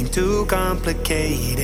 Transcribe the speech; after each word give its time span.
ain't 0.00 0.12
too 0.12 0.46
complicated. 0.46 1.60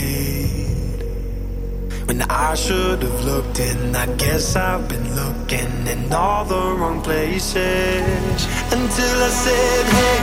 When 2.07 2.23
I 2.23 2.55
should 2.55 3.03
have 3.03 3.25
looked 3.25 3.59
and 3.61 3.97
I 3.97 4.07
guess 4.17 4.57
I've 4.57 4.87
been 4.89 5.09
looking 5.15 5.87
in 5.87 6.13
all 6.13 6.45
the 6.45 6.63
wrong 6.79 7.03
places 7.03 8.39
Until 8.77 9.17
I 9.29 9.33
said, 9.45 9.85
hey, 9.99 10.21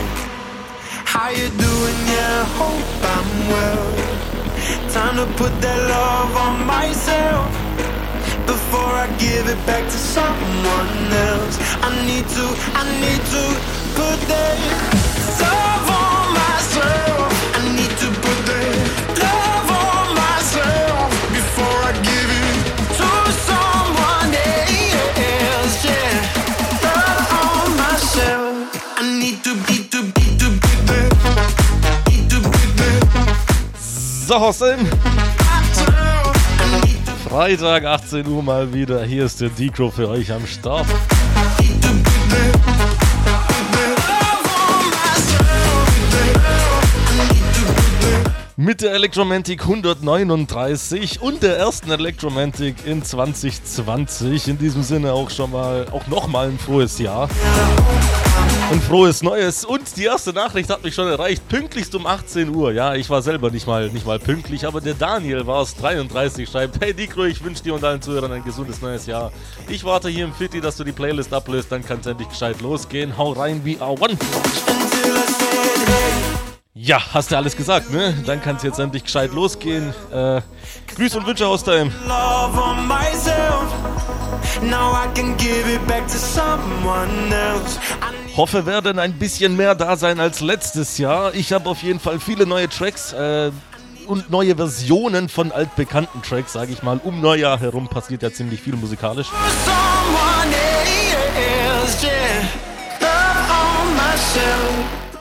how 1.14 1.30
you 1.30 1.50
doing? 1.66 1.98
Yeah, 2.14 2.46
hope 2.60 3.04
I'm 3.16 3.30
well 3.54 3.90
Time 4.96 5.16
to 5.22 5.28
put 5.42 5.54
that 5.66 5.80
love 5.96 6.34
on 6.46 6.56
myself 6.66 7.50
Before 8.54 8.94
I 9.04 9.08
give 9.26 9.46
it 9.54 9.62
back 9.66 9.84
to 9.84 10.00
someone 10.18 10.94
else 11.30 11.56
I 11.88 11.90
need 12.10 12.28
to, 12.38 12.46
I 12.80 12.84
need 13.04 13.24
to 13.36 13.44
put 13.98 14.18
that 14.30 15.73
Hossein. 34.40 34.88
Freitag, 37.30 37.86
18 37.86 38.28
Uhr 38.28 38.44
mal 38.44 38.74
wieder. 38.74 39.04
Hier 39.04 39.26
ist 39.26 39.42
der 39.42 39.50
Decro 39.50 39.90
für 39.92 40.10
euch 40.10 40.32
am 40.32 40.46
Start. 40.46 40.86
Mit 48.56 48.82
der 48.82 48.94
Electromantic 48.94 49.62
139 49.62 51.22
und 51.22 51.44
der 51.44 51.58
ersten 51.58 51.92
Electromantic 51.92 52.86
in 52.86 53.04
2020. 53.04 54.48
In 54.48 54.58
diesem 54.58 54.84
Sinne 54.84 55.14
auch 55.14 55.30
schon 55.30 55.52
mal, 55.52 55.88
auch 55.92 56.08
nochmal 56.08 56.48
ein 56.48 56.60
frohes 56.60 56.98
Jahr. 57.00 57.30
Ein 58.72 58.82
frohes 58.82 59.22
Neues. 59.22 59.66
Und 59.66 59.96
die 59.98 60.06
erste 60.06 60.34
Nachricht 60.34 60.70
hat 60.70 60.84
mich 60.84 60.96
schon 60.96 61.08
erreicht. 61.08 61.48
Pünktlichst 61.48 61.94
um 61.94 62.08
18 62.08 62.50
Uhr. 62.56 62.72
Ja, 62.72 62.96
ich 62.96 63.10
war 63.10 63.22
selber 63.22 63.52
nicht 63.52 63.68
mal, 63.68 63.90
nicht 63.90 64.06
mal 64.06 64.18
pünktlich, 64.18 64.66
aber 64.66 64.82
der 64.82 64.96
Daniel 64.96 65.46
war 65.46 65.62
es 65.62 65.76
33, 65.76 66.50
schreibt: 66.50 66.84
Hey 66.84 66.94
Dikro, 66.94 67.26
ich 67.26 67.44
wünsche 67.44 67.62
dir 67.62 67.76
und 67.76 67.84
allen 67.84 68.02
Zuhörern 68.02 68.32
ein 68.32 68.44
gesundes 68.44 68.82
neues 68.82 69.06
Jahr. 69.06 69.32
Ich 69.68 69.84
warte 69.84 70.10
hier 70.10 70.26
im 70.26 70.34
Fitti, 70.34 70.60
dass 70.60 70.78
du 70.78 70.84
die 70.84 70.92
Playlist 70.92 71.32
ablöst, 71.34 71.72
dann 71.72 71.86
kann 71.86 72.00
es 72.00 72.08
endlich 72.08 72.30
gescheit 72.30 72.62
losgehen. 72.62 73.16
Hau 73.16 73.34
rein 73.34 73.62
wie 73.64 73.78
A1. 73.78 74.18
Ja, 76.74 77.00
hast 77.14 77.32
du 77.32 77.38
alles 77.38 77.56
gesagt, 77.56 77.92
ne? 77.92 78.16
Dann 78.26 78.42
kann 78.42 78.56
es 78.56 78.64
jetzt 78.64 78.80
endlich 78.80 79.04
gescheit 79.04 79.32
losgehen. 79.34 79.94
Äh, 80.12 80.42
Grüß 80.96 81.16
und 81.16 81.28
Wünsche 81.28 81.46
aus 81.46 81.64
deinem. 81.64 81.92
Now 84.62 84.94
I 84.94 85.08
can 85.14 85.36
give 85.38 85.68
it 85.68 85.86
back 85.88 86.08
to 86.08 86.18
someone 86.18 87.32
else. 87.32 87.78
I 88.02 88.23
Hoffe, 88.36 88.66
werden 88.66 88.98
ein 88.98 89.14
bisschen 89.14 89.56
mehr 89.56 89.76
da 89.76 89.96
sein 89.96 90.20
als 90.20 90.42
letztes 90.42 90.98
Jahr. 90.98 91.36
Ich 91.36 91.54
habe 91.54 91.70
auf 91.70 91.84
jeden 91.84 92.00
Fall 92.00 92.20
viele 92.20 92.48
neue 92.48 92.68
Tracks 92.68 93.14
äh, 93.14 93.52
und 94.08 94.32
neue 94.32 94.56
Versionen 94.56 95.30
von 95.30 95.52
altbekannten 95.52 96.24
Tracks, 96.24 96.54
sage 96.54 96.72
ich 96.72 96.82
mal. 96.82 97.00
Um 97.04 97.22
Neujahr 97.22 97.60
herum 97.60 97.88
passiert 97.88 98.24
ja 98.24 98.34
ziemlich 98.34 98.60
viel 98.60 98.76
musikalisch. 98.76 99.28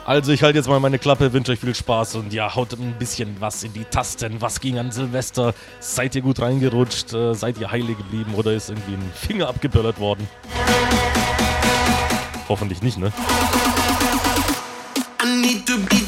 Also 0.05 0.31
ich 0.31 0.41
halte 0.41 0.57
jetzt 0.57 0.67
mal 0.67 0.79
meine 0.79 0.97
Klappe, 0.97 1.31
wünsche 1.33 1.51
euch 1.51 1.59
viel 1.59 1.75
Spaß 1.75 2.15
und 2.15 2.33
ja, 2.33 2.55
haut 2.55 2.73
ein 2.73 2.95
bisschen 2.97 3.35
was 3.39 3.63
in 3.63 3.73
die 3.73 3.85
Tasten. 3.85 4.41
Was 4.41 4.59
ging 4.59 4.79
an 4.79 4.91
Silvester? 4.91 5.53
Seid 5.79 6.15
ihr 6.15 6.23
gut 6.23 6.41
reingerutscht? 6.41 7.13
Äh, 7.13 7.35
seid 7.35 7.59
ihr 7.59 7.69
heile 7.69 7.93
geblieben 7.93 8.33
oder 8.35 8.53
ist 8.53 8.71
irgendwie 8.71 8.95
ein 8.95 9.11
Finger 9.13 9.49
abgeböllert 9.49 9.99
worden? 9.99 10.27
Hoffentlich 12.53 12.83
nicht, 12.83 12.99
ne? 12.99 13.11
I 15.23 15.41
need 15.41 15.65
to 15.65 15.79
be, 15.79 16.02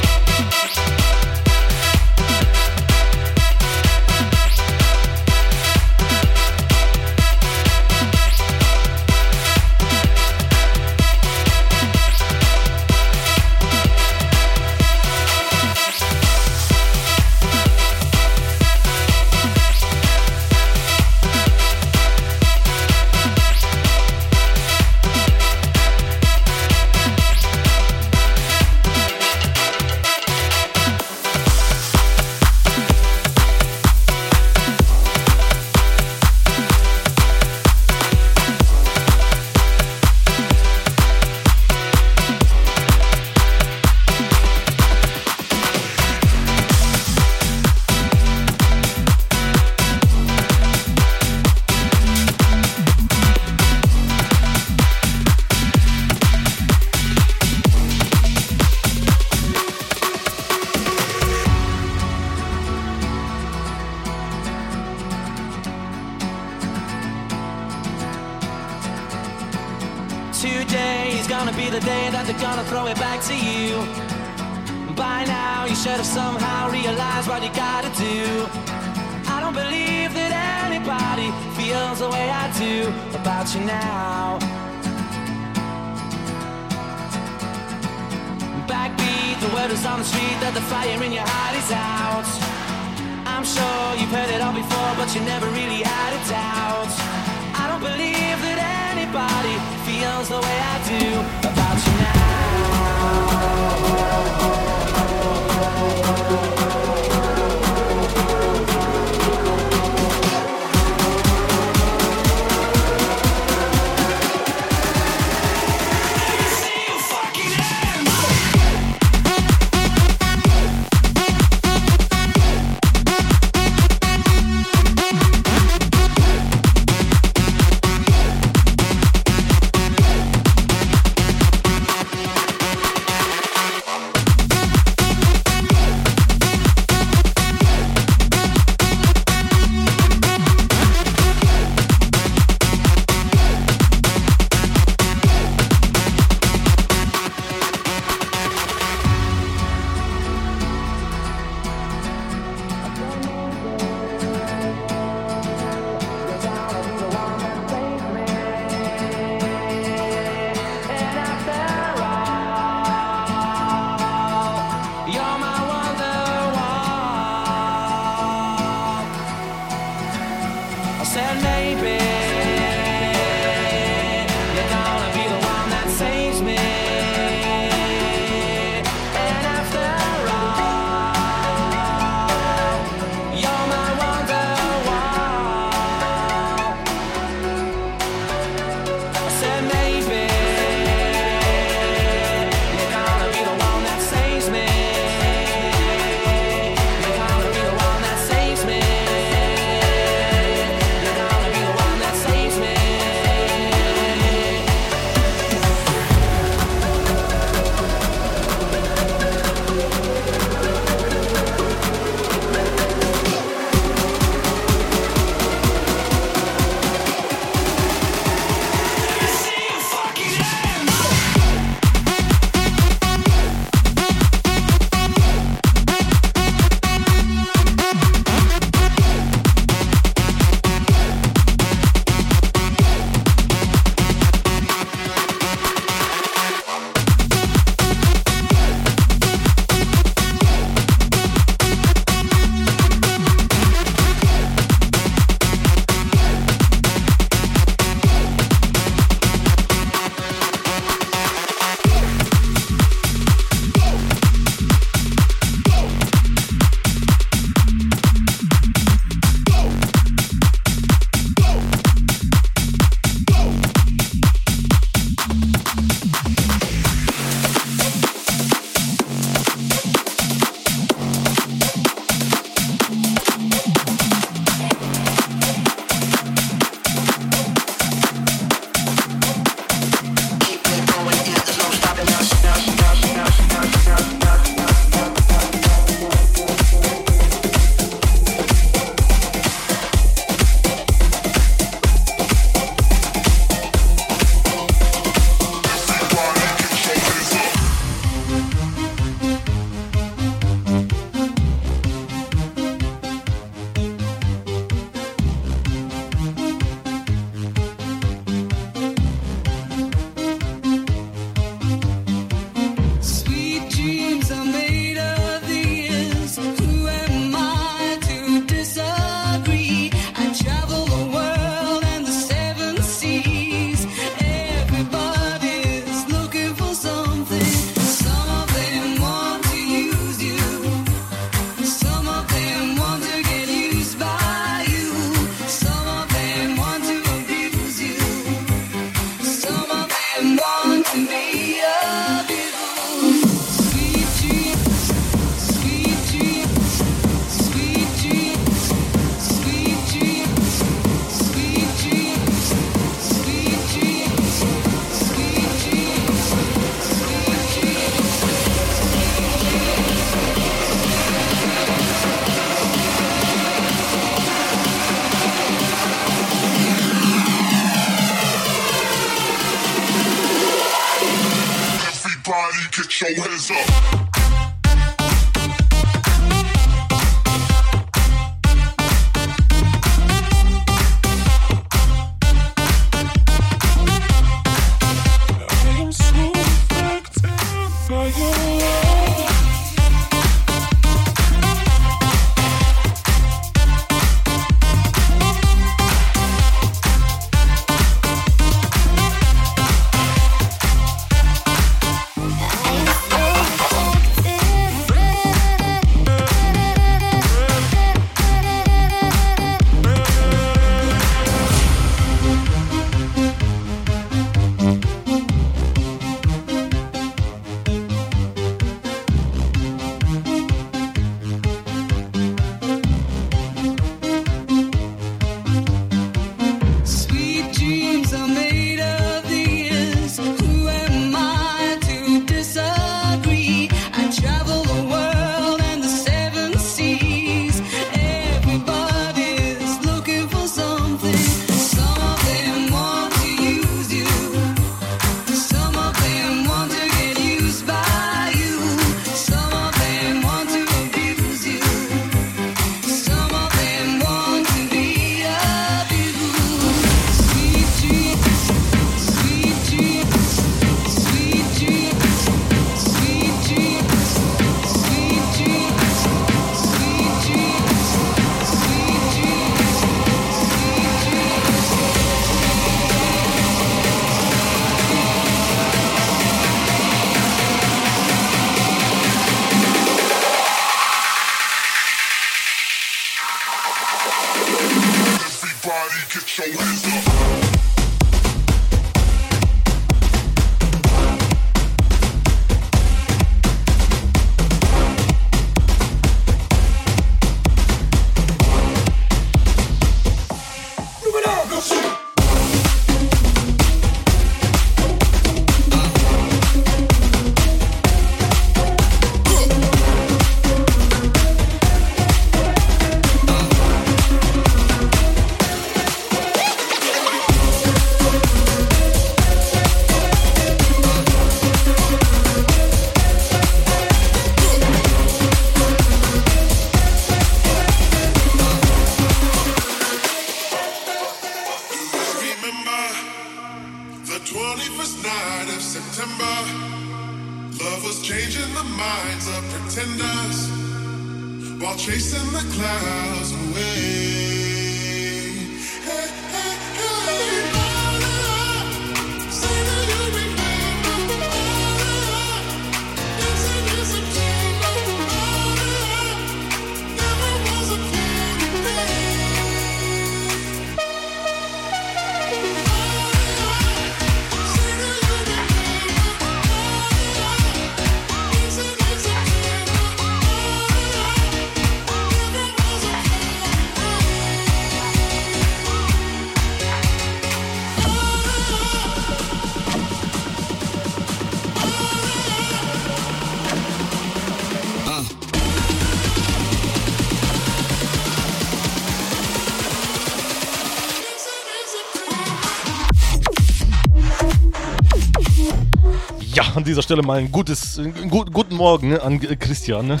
an 596.54 596.64
dieser 596.64 596.82
Stelle 596.82 597.02
mal 597.02 597.18
ein 597.18 597.32
gutes, 597.32 597.78
einen 597.78 598.10
guten 598.10 598.56
Morgen 598.56 598.90
ne, 598.90 599.02
an 599.02 599.20
Christian. 599.20 599.86
Ne? 599.86 600.00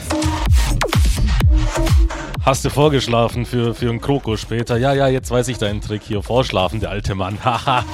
Hast 2.44 2.64
du 2.64 2.70
vorgeschlafen 2.70 3.46
für, 3.46 3.74
für 3.74 3.88
einen 3.88 4.00
Kroko 4.00 4.36
später? 4.36 4.76
Ja, 4.76 4.92
ja, 4.92 5.08
jetzt 5.08 5.30
weiß 5.30 5.48
ich 5.48 5.58
deinen 5.58 5.80
Trick 5.80 6.02
hier. 6.02 6.22
Vorschlafen, 6.22 6.80
der 6.80 6.90
alte 6.90 7.14
Mann. 7.14 7.38
Haha. 7.44 7.84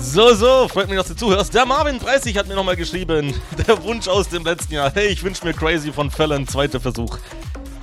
so, 0.00 0.34
so, 0.34 0.68
freut 0.68 0.88
mich, 0.88 0.98
dass 0.98 1.08
du 1.08 1.16
zuhörst. 1.16 1.54
Der 1.54 1.66
Marvin 1.66 1.98
30 1.98 2.36
hat 2.36 2.48
mir 2.48 2.54
nochmal 2.54 2.76
geschrieben. 2.76 3.32
Der 3.66 3.82
Wunsch 3.84 4.08
aus 4.08 4.28
dem 4.28 4.44
letzten 4.44 4.74
Jahr. 4.74 4.90
Hey, 4.92 5.08
ich 5.08 5.22
wünsche 5.22 5.44
mir 5.44 5.54
Crazy 5.54 5.92
von 5.92 6.10
Fallon. 6.10 6.46
Zweiter 6.46 6.80
Versuch. 6.80 7.18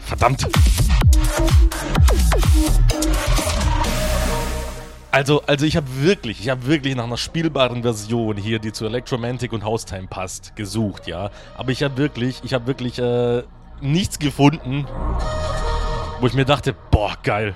Verdammt. 0.05 0.47
Also, 5.15 5.43
also 5.47 5.65
ich 5.65 5.77
habe 5.77 5.87
wirklich, 6.01 6.41
ich 6.41 6.49
habe 6.49 6.65
wirklich 6.65 6.93
nach 6.93 7.05
einer 7.05 7.15
spielbaren 7.15 7.83
Version 7.83 8.35
hier, 8.35 8.59
die 8.59 8.73
zu 8.73 8.85
Electromantic 8.85 9.53
und 9.53 9.63
House-Time 9.63 10.07
passt, 10.07 10.57
gesucht, 10.57 11.07
ja. 11.07 11.31
Aber 11.57 11.71
ich 11.71 11.83
habe 11.83 11.95
wirklich, 11.95 12.41
ich 12.43 12.53
habe 12.53 12.67
wirklich 12.67 12.99
äh, 12.99 13.43
nichts 13.79 14.19
gefunden, 14.19 14.85
wo 16.19 16.27
ich 16.27 16.33
mir 16.33 16.43
dachte, 16.43 16.75
boah, 16.91 17.13
geil. 17.23 17.55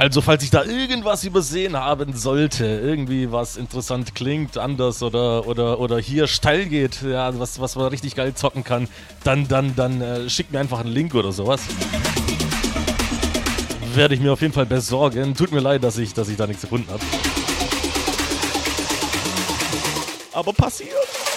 Also, 0.00 0.22
falls 0.22 0.42
ich 0.42 0.48
da 0.48 0.64
irgendwas 0.64 1.24
übersehen 1.24 1.76
haben 1.76 2.14
sollte, 2.16 2.64
irgendwie 2.64 3.30
was 3.32 3.58
interessant 3.58 4.14
klingt, 4.14 4.56
anders 4.56 5.02
oder, 5.02 5.46
oder, 5.46 5.78
oder 5.78 5.98
hier 5.98 6.26
steil 6.26 6.64
geht, 6.64 7.02
ja, 7.02 7.38
was, 7.38 7.60
was 7.60 7.76
man 7.76 7.88
richtig 7.88 8.14
geil 8.14 8.32
zocken 8.32 8.64
kann, 8.64 8.88
dann, 9.24 9.46
dann, 9.46 9.76
dann 9.76 10.00
äh, 10.00 10.30
schickt 10.30 10.52
mir 10.52 10.58
einfach 10.60 10.80
einen 10.80 10.88
Link 10.88 11.14
oder 11.14 11.32
sowas. 11.32 11.60
Werde 13.92 14.14
ich 14.14 14.22
mir 14.22 14.32
auf 14.32 14.40
jeden 14.40 14.54
Fall 14.54 14.64
besorgen. 14.64 15.34
Tut 15.34 15.52
mir 15.52 15.60
leid, 15.60 15.84
dass 15.84 15.98
ich, 15.98 16.14
dass 16.14 16.30
ich 16.30 16.38
da 16.38 16.46
nichts 16.46 16.62
gefunden 16.62 16.90
habe. 16.90 17.04
Aber 20.32 20.54
passiert. 20.54 21.29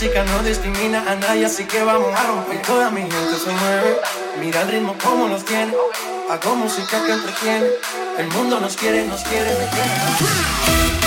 música 0.00 0.22
no 0.22 0.44
discrimina 0.44 1.02
a 1.10 1.16
nadie, 1.16 1.44
así 1.44 1.64
que 1.64 1.82
vamos 1.82 2.14
a 2.14 2.22
romper. 2.28 2.62
Toda 2.62 2.88
mi 2.88 3.00
gente 3.00 3.36
se 3.36 3.50
mueve, 3.50 3.96
mira 4.38 4.62
el 4.62 4.68
ritmo 4.68 4.94
como 5.02 5.26
los 5.26 5.44
tiene. 5.44 5.74
Hago 6.30 6.54
música 6.54 7.04
que 7.04 7.12
entretiene, 7.14 7.66
el 8.16 8.28
mundo 8.28 8.60
nos 8.60 8.76
quiere, 8.76 9.04
nos 9.06 9.24
quiere, 9.24 9.50
nos 9.50 9.70
quiere. 9.70 10.97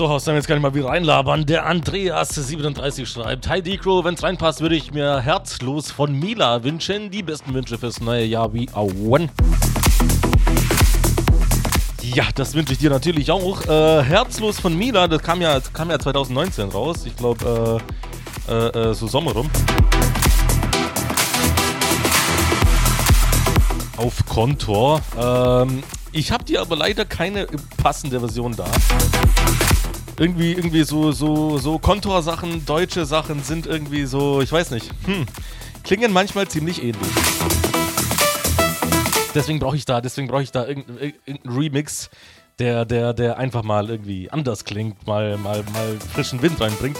Ah, 0.00 0.04
so, 0.04 0.08
Haus, 0.08 0.24
dann 0.24 0.34
jetzt 0.34 0.48
kann 0.48 0.56
ich 0.56 0.62
mal 0.62 0.72
wieder 0.72 0.86
reinlabern. 0.86 1.44
Der 1.44 1.70
Andreas37 1.70 3.04
schreibt: 3.04 3.50
Hi 3.50 3.60
Decro, 3.60 4.02
wenn's 4.02 4.22
reinpasst, 4.22 4.62
würde 4.62 4.74
ich 4.74 4.92
mir 4.94 5.20
herzlos 5.20 5.90
von 5.90 6.18
Mila 6.18 6.64
wünschen. 6.64 7.10
Die 7.10 7.22
besten 7.22 7.52
Wünsche 7.52 7.76
fürs 7.76 8.00
neue 8.00 8.24
Jahr 8.24 8.54
wie 8.54 8.66
Auen. 8.72 9.28
Ja, 12.00 12.24
das 12.34 12.54
wünsche 12.54 12.72
ich 12.72 12.78
dir 12.78 12.88
natürlich 12.88 13.30
auch. 13.30 13.66
Äh, 13.66 14.02
herzlos 14.02 14.58
von 14.58 14.74
Mila, 14.74 15.06
das 15.06 15.22
kam 15.22 15.42
ja, 15.42 15.60
das 15.60 15.70
kam 15.70 15.90
ja 15.90 15.98
2019 15.98 16.70
raus. 16.70 17.04
Ich 17.04 17.14
glaube, 17.14 17.82
äh, 18.48 18.52
äh, 18.54 18.68
äh, 18.68 18.94
so 18.94 19.06
Sommer 19.06 19.32
rum. 19.32 19.50
Auf 23.98 24.24
Kontor. 24.24 25.02
Ähm, 25.20 25.82
ich 26.12 26.32
habe 26.32 26.44
dir 26.44 26.62
aber 26.62 26.76
leider 26.76 27.04
keine 27.04 27.46
passende 27.76 28.18
Version 28.18 28.56
da. 28.56 28.64
Irgendwie, 30.20 30.52
irgendwie 30.52 30.84
so, 30.84 31.12
so, 31.12 31.56
so 31.56 31.78
Kontor-Sachen, 31.78 32.66
deutsche 32.66 33.06
Sachen 33.06 33.42
sind 33.42 33.66
irgendwie 33.66 34.04
so, 34.04 34.42
ich 34.42 34.52
weiß 34.52 34.70
nicht, 34.72 34.90
hm, 35.06 35.24
klingen 35.82 36.12
manchmal 36.12 36.46
ziemlich 36.46 36.82
ähnlich. 36.82 37.10
Deswegen 39.34 39.58
brauche 39.60 39.76
ich 39.76 39.86
da, 39.86 40.02
deswegen 40.02 40.28
brauche 40.28 40.42
ich 40.42 40.52
da 40.52 40.66
irgendeinen 40.66 41.14
Remix, 41.46 42.10
der, 42.58 42.84
der, 42.84 43.14
der 43.14 43.38
einfach 43.38 43.62
mal 43.62 43.88
irgendwie 43.88 44.30
anders 44.30 44.66
klingt, 44.66 45.06
mal, 45.06 45.38
mal, 45.38 45.64
mal 45.72 45.96
frischen 46.12 46.42
Wind 46.42 46.60
reinbringt. 46.60 46.98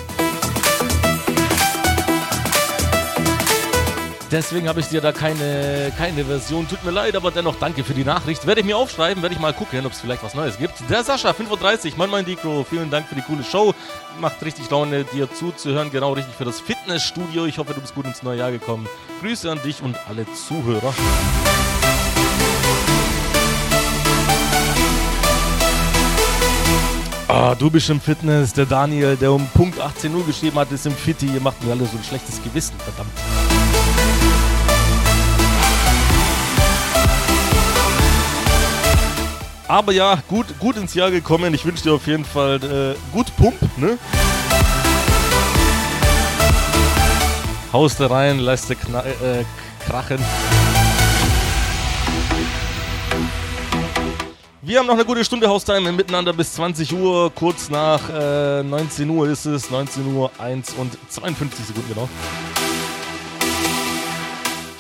Deswegen 4.30 4.68
habe 4.68 4.78
ich 4.78 4.86
dir 4.86 5.00
da 5.00 5.10
keine, 5.10 5.92
keine 5.98 6.24
Version. 6.24 6.68
Tut 6.68 6.84
mir 6.84 6.92
leid, 6.92 7.16
aber 7.16 7.32
dennoch 7.32 7.56
danke 7.56 7.82
für 7.82 7.94
die 7.94 8.04
Nachricht. 8.04 8.46
Werde 8.46 8.60
ich 8.60 8.66
mir 8.66 8.76
aufschreiben, 8.76 9.22
werde 9.22 9.34
ich 9.34 9.40
mal 9.40 9.52
gucken, 9.52 9.84
ob 9.84 9.90
es 9.90 10.00
vielleicht 10.00 10.22
was 10.22 10.34
Neues 10.34 10.56
gibt. 10.56 10.74
Der 10.88 11.02
Sascha, 11.02 11.32
35, 11.32 11.96
Moin 11.96 12.10
Moin 12.10 12.24
Dikro, 12.24 12.64
vielen 12.68 12.90
Dank 12.90 13.08
für 13.08 13.16
die 13.16 13.22
coole 13.22 13.42
Show. 13.42 13.74
Macht 14.20 14.40
richtig 14.44 14.70
Laune, 14.70 15.02
dir 15.04 15.32
zuzuhören. 15.32 15.90
Genau 15.90 16.12
richtig 16.12 16.34
für 16.36 16.44
das 16.44 16.60
Fitnessstudio. 16.60 17.46
Ich 17.46 17.58
hoffe, 17.58 17.74
du 17.74 17.80
bist 17.80 17.96
gut 17.96 18.04
ins 18.04 18.22
neue 18.22 18.38
Jahr 18.38 18.52
gekommen. 18.52 18.88
Grüße 19.20 19.50
an 19.50 19.60
dich 19.62 19.82
und 19.82 19.96
alle 20.08 20.24
Zuhörer. 20.32 20.94
Ah, 27.26 27.56
du 27.56 27.68
bist 27.68 27.90
im 27.90 28.00
Fitness. 28.00 28.52
Der 28.52 28.66
Daniel, 28.66 29.16
der 29.16 29.32
um 29.32 29.46
Punkt 29.54 29.80
18 29.80 30.14
Uhr 30.14 30.24
geschrieben 30.24 30.58
hat, 30.58 30.70
ist 30.70 30.86
im 30.86 30.94
Fitti. 30.94 31.26
Ihr 31.26 31.40
macht 31.40 31.62
mir 31.64 31.72
alle 31.72 31.84
so 31.84 31.96
ein 31.96 32.04
schlechtes 32.04 32.40
Gewissen, 32.42 32.74
verdammt. 32.78 33.10
Aber 39.70 39.92
ja, 39.92 40.18
gut, 40.26 40.46
gut 40.58 40.76
ins 40.76 40.94
Jahr 40.94 41.12
gekommen. 41.12 41.54
Ich 41.54 41.64
wünsche 41.64 41.84
dir 41.84 41.92
auf 41.92 42.04
jeden 42.08 42.24
Fall 42.24 42.56
äh, 42.56 43.12
gut 43.12 43.34
Pump, 43.36 43.54
ne? 43.76 43.98
Haust 47.72 48.00
rein, 48.00 48.40
lass 48.40 48.66
dir 48.66 48.74
kna- 48.74 49.04
äh, 49.04 49.44
krachen. 49.86 50.18
Wir 54.62 54.80
haben 54.80 54.86
noch 54.86 54.94
eine 54.94 55.04
gute 55.04 55.24
Stunde 55.24 55.48
Haustime 55.48 55.92
miteinander 55.92 56.32
bis 56.32 56.52
20 56.54 56.92
Uhr. 56.92 57.32
Kurz 57.32 57.70
nach 57.70 58.00
äh, 58.12 58.64
19 58.64 59.08
Uhr 59.08 59.28
ist 59.28 59.46
es. 59.46 59.70
19 59.70 60.04
Uhr 60.16 60.32
1 60.38 60.74
und 60.78 60.98
52 61.10 61.64
Sekunden 61.66 61.88
genau. 61.94 62.08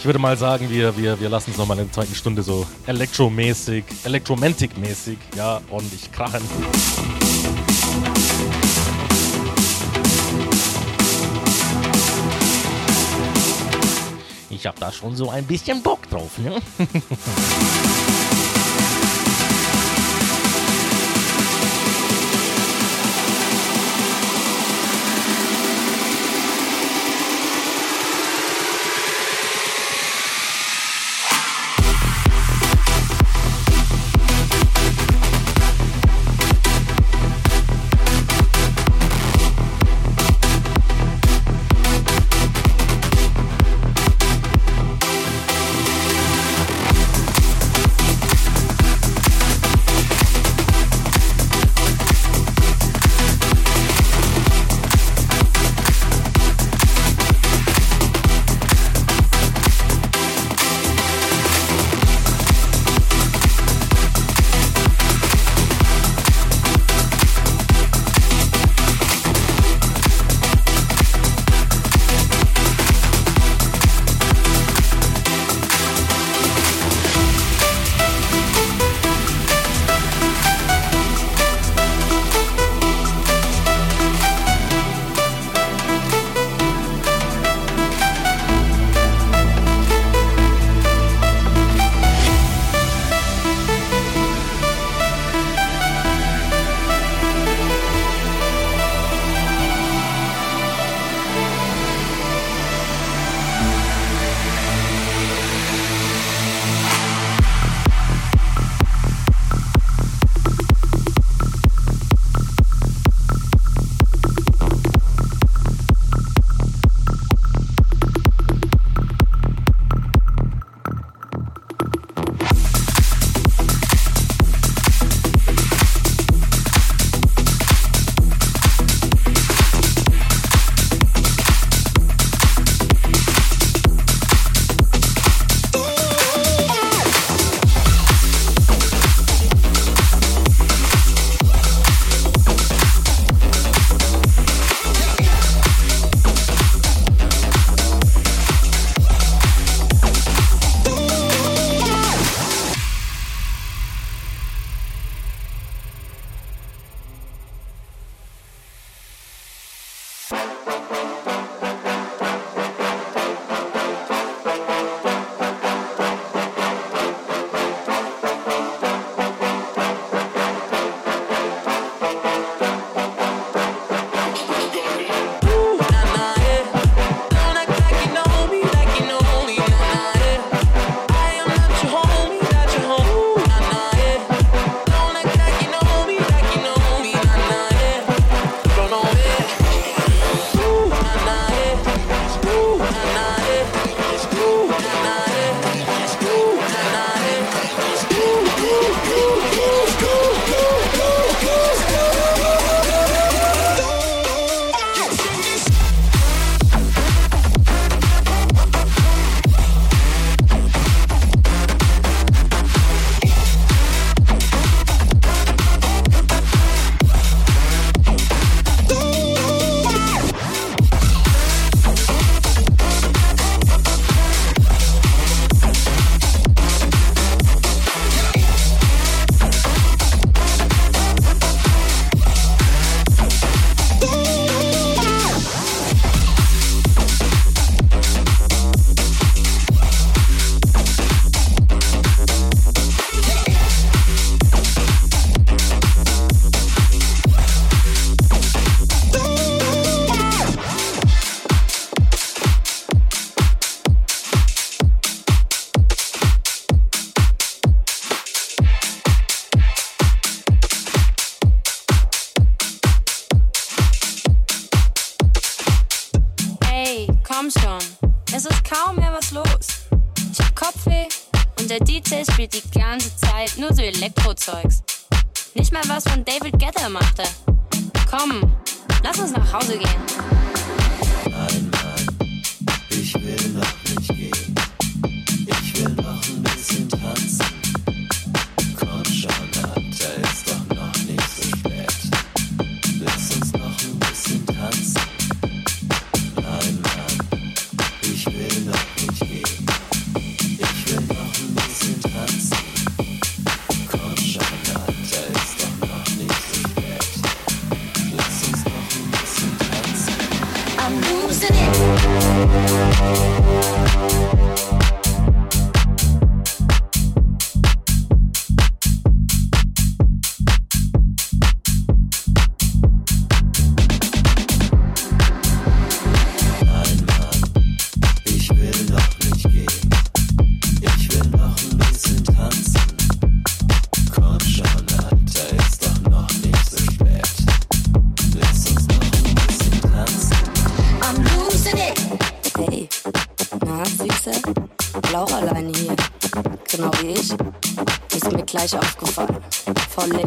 Ich 0.00 0.06
würde 0.06 0.18
mal 0.18 0.34
sagen, 0.34 0.70
wir, 0.70 0.96
wir, 0.96 1.20
wir 1.20 1.28
lassen 1.28 1.50
es 1.50 1.58
nochmal 1.58 1.78
in 1.78 1.84
der 1.84 1.92
zweiten 1.92 2.14
Stunde 2.14 2.42
so 2.42 2.66
elektromäßig, 2.86 3.84
elektromantic-mäßig, 4.02 5.18
ja, 5.36 5.60
ordentlich 5.68 6.10
krachen. 6.10 6.40
Ich 14.48 14.66
hab 14.66 14.80
da 14.80 14.90
schon 14.90 15.14
so 15.14 15.28
ein 15.28 15.44
bisschen 15.44 15.82
Bock 15.82 16.08
drauf, 16.08 16.38
ne? 16.38 16.56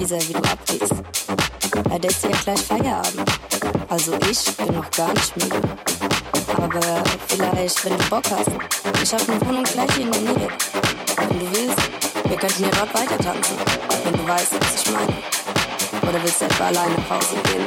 Laser, 0.03 0.27
wie 0.27 0.33
du 0.33 0.39
abgehst. 0.39 0.93
Bei 1.89 1.97
der 1.97 2.09
ist 2.09 2.23
ja 2.23 2.31
gleich 2.43 2.61
Feierabend. 2.61 3.23
Also 3.87 4.13
ich 4.29 4.57
bin 4.57 4.75
noch 4.75 4.91
gar 4.91 5.13
nicht 5.13 5.37
müde. 5.37 5.61
Aber 6.57 7.03
vielleicht, 7.27 7.85
wenn 7.85 7.97
du 7.97 8.03
Bock 8.09 8.23
hast. 8.29 8.49
Ich 9.01 9.13
hab 9.13 9.29
eine 9.29 9.39
Wohnung 9.47 9.63
gleich 9.63 9.91
hier 9.93 10.05
in 10.05 10.11
der 10.11 10.21
Nähe. 10.21 10.47
Wenn 11.29 11.39
du 11.39 11.45
willst, 11.51 11.77
wir 12.25 12.37
könnten 12.37 12.63
hier 12.63 12.71
dort 12.71 12.93
weiter 12.93 13.17
tanzen. 13.17 13.55
Wenn 14.03 14.13
du 14.13 14.27
weißt, 14.27 14.53
was 14.59 14.83
ich 14.83 14.91
meine. 14.91 15.13
Oder 16.01 16.21
willst 16.21 16.41
du 16.41 16.45
etwa 16.45 16.65
alleine 16.65 16.95
nach 16.95 17.09
Hause 17.09 17.35
gehen? 17.45 17.62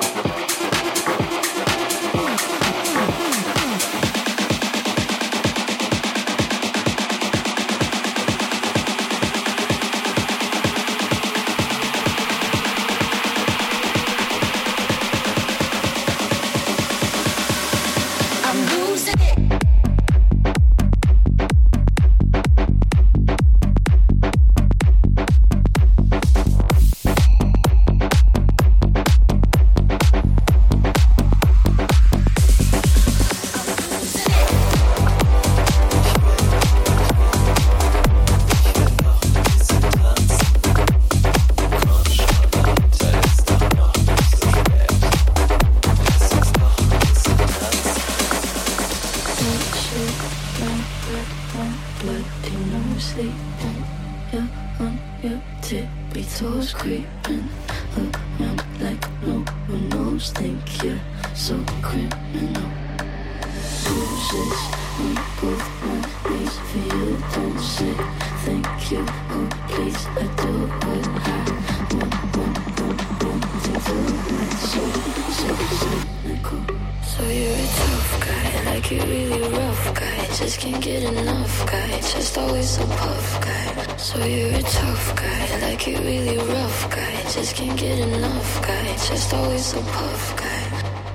Really 79.26 79.48
rough 79.58 79.94
guy. 79.94 80.26
Just 80.38 80.60
can't 80.60 80.82
get 80.82 81.02
enough 81.02 81.66
guy, 81.66 82.00
just 82.00 82.38
always 82.38 82.68
so 82.70 82.86
puff 82.86 83.40
guy. 83.40 83.96
So 83.96 84.24
you're 84.24 84.54
a 84.54 84.62
tough 84.62 85.16
guy, 85.16 85.60
like 85.60 85.86
you 85.86 85.98
really 85.98 86.38
rough 86.38 86.90
guy. 86.90 87.22
Just 87.32 87.56
can't 87.56 87.78
get 87.78 87.98
enough 87.98 88.62
guy, 88.62 88.86
just 89.08 89.32
always 89.34 89.64
so 89.64 89.80
puff 89.82 90.36
guy. 90.36 90.60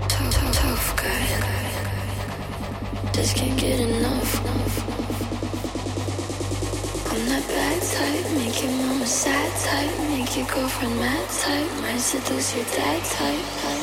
Tough, 0.08 0.34
tough, 0.34 0.56
tough 0.56 0.96
guy. 0.98 1.24
Just 3.14 3.36
can't 3.36 3.60
get 3.60 3.80
enough. 3.80 4.32
I'm 7.12 7.26
that 7.30 7.46
bad 7.48 7.82
type, 7.96 8.26
make 8.38 8.64
your 8.64 8.72
mama 8.72 9.06
sad 9.06 9.52
type, 9.66 10.00
make 10.10 10.36
your 10.38 10.48
girlfriend 10.48 10.96
mad 10.98 11.30
type, 11.30 11.82
might 11.82 12.00
seduce 12.00 12.56
your 12.56 12.66
dad 12.66 13.04
type. 13.04 13.81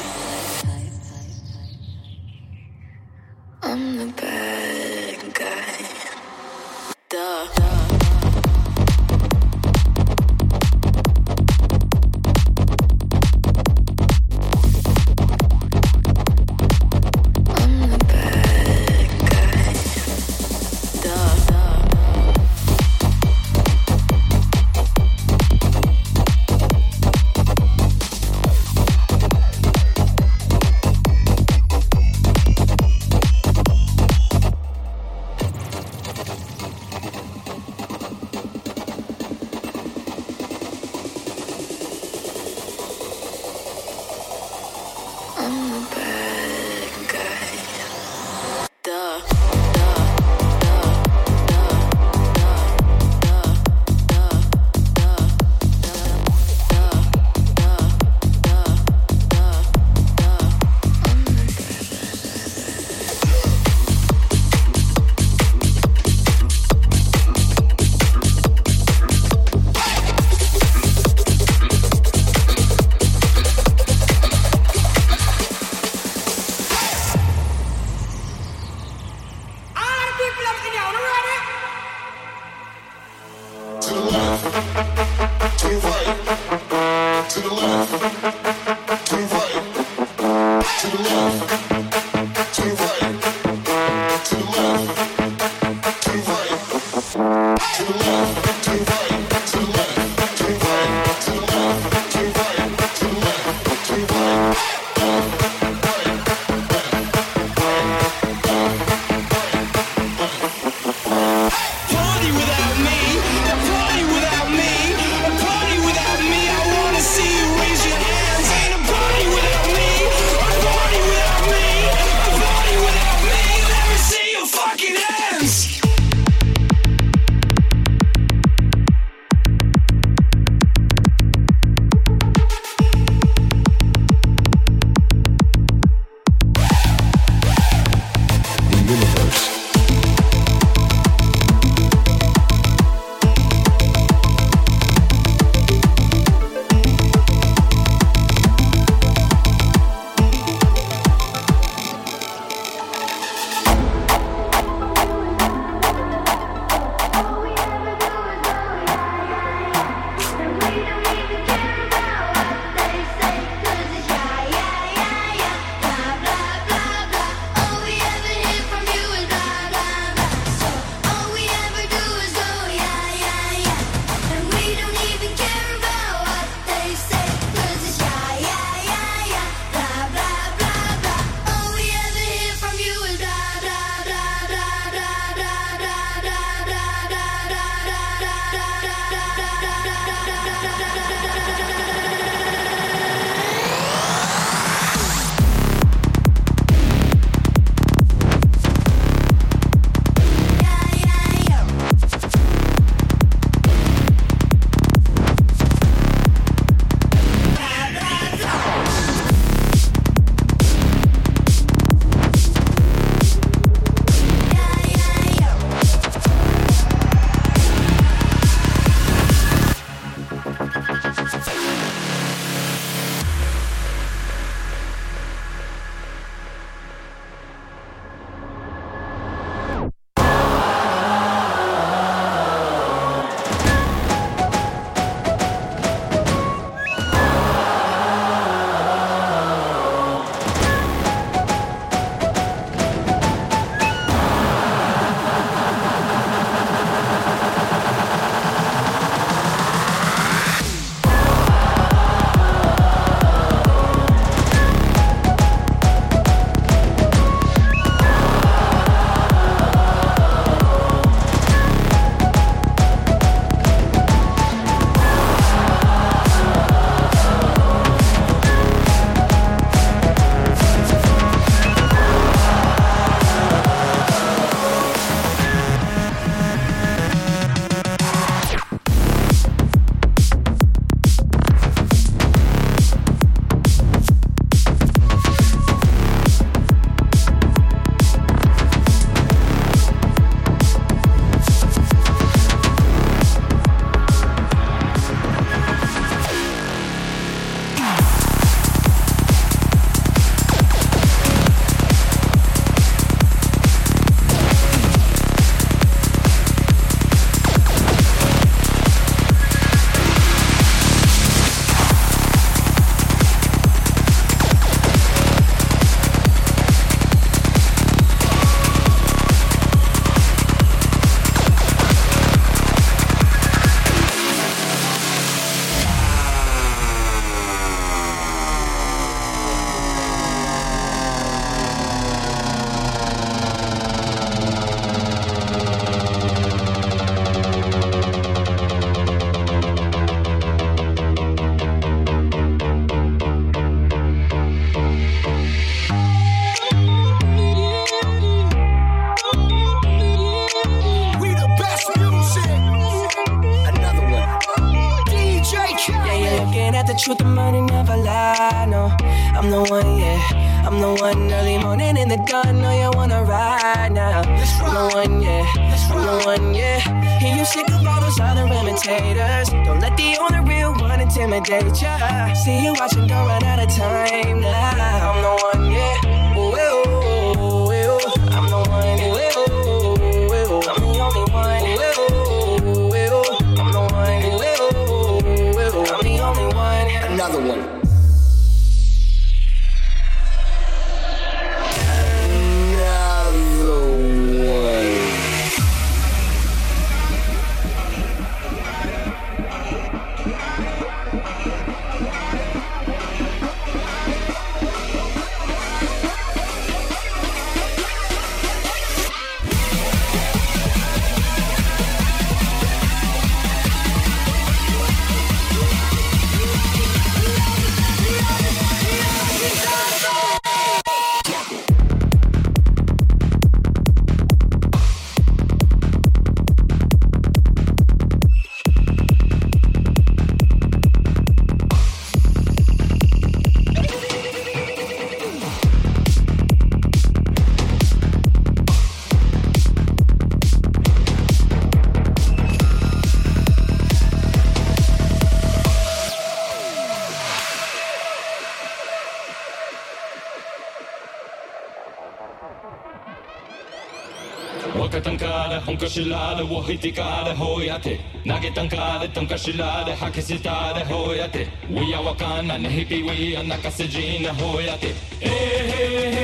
شلال 455.89 456.43
وهيتي 456.53 456.91
كار 456.91 457.33
هوياتي 457.39 457.99
ناجي 458.25 458.51
تنكار 458.51 459.07
تنكا 459.07 459.37
شلال 459.37 459.93
حكي 459.97 460.21
ستار 460.21 460.85
هوياتي 460.93 461.47
ويا 461.71 461.99
وكان 461.99 462.63
نهيبي 462.63 463.03
ويا 463.03 463.43
نكسجين 463.43 464.27
هوياتي 464.27 464.93
إيه 465.23 465.73
إيه 465.73 466.19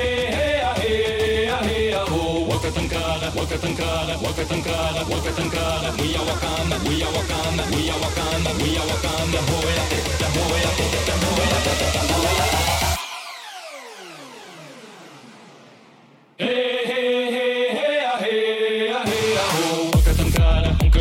إيه 0.83 1.55
إيه 1.63 1.97
هو 2.03 2.55
وكتنكار 2.55 3.21
وكتنكار 3.37 4.17
وكتنكار 4.25 5.07
وكتنكار 5.11 5.83
ويا 6.01 6.21
وكان 6.21 6.71
ويا 6.89 7.07
وكان 7.17 7.57
ويا 7.73 7.95
وكان 8.05 8.45
ويا 8.61 8.83
وكان 8.91 9.31
هوياتي 9.49 10.01
هوياتي 10.37 10.87
هوياتي 11.25 11.75
هوياتي 12.15 12.64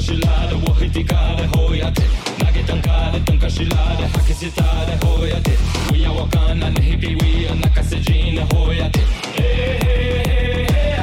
tankashilade 0.04 0.56
wahitikade 0.70 1.48
hoyate 1.58 2.04
nagetankade 2.44 3.20
tankashilade 3.20 4.04
hakisitade 4.14 5.06
hoyate 5.06 5.52
wiyawakana 5.92 6.70
nehipiwiya 6.70 7.56
nakasejine 7.56 8.42
hoyate 8.54 9.00
hey, 9.36 9.46
hey, 9.46 9.78
hey. 9.84 10.94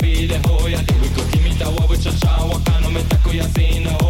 Pide 0.00 0.38
hoja, 0.48 0.78
te 0.86 0.94
wiko 1.02 1.22
kimita 1.30 1.68
wawe 1.68 1.98
chacha 1.98 2.30
wakano 2.52 2.90
metako 2.90 3.30
ya 3.34 3.46
zina 3.48 3.90
hoja 3.90 4.07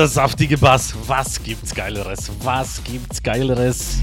dieser 0.00 0.08
saftige 0.08 0.56
Bass. 0.56 0.94
Was 1.06 1.42
gibt's 1.42 1.74
Geileres? 1.74 2.30
Was 2.42 2.82
gibt's 2.82 3.22
Geileres? 3.22 3.98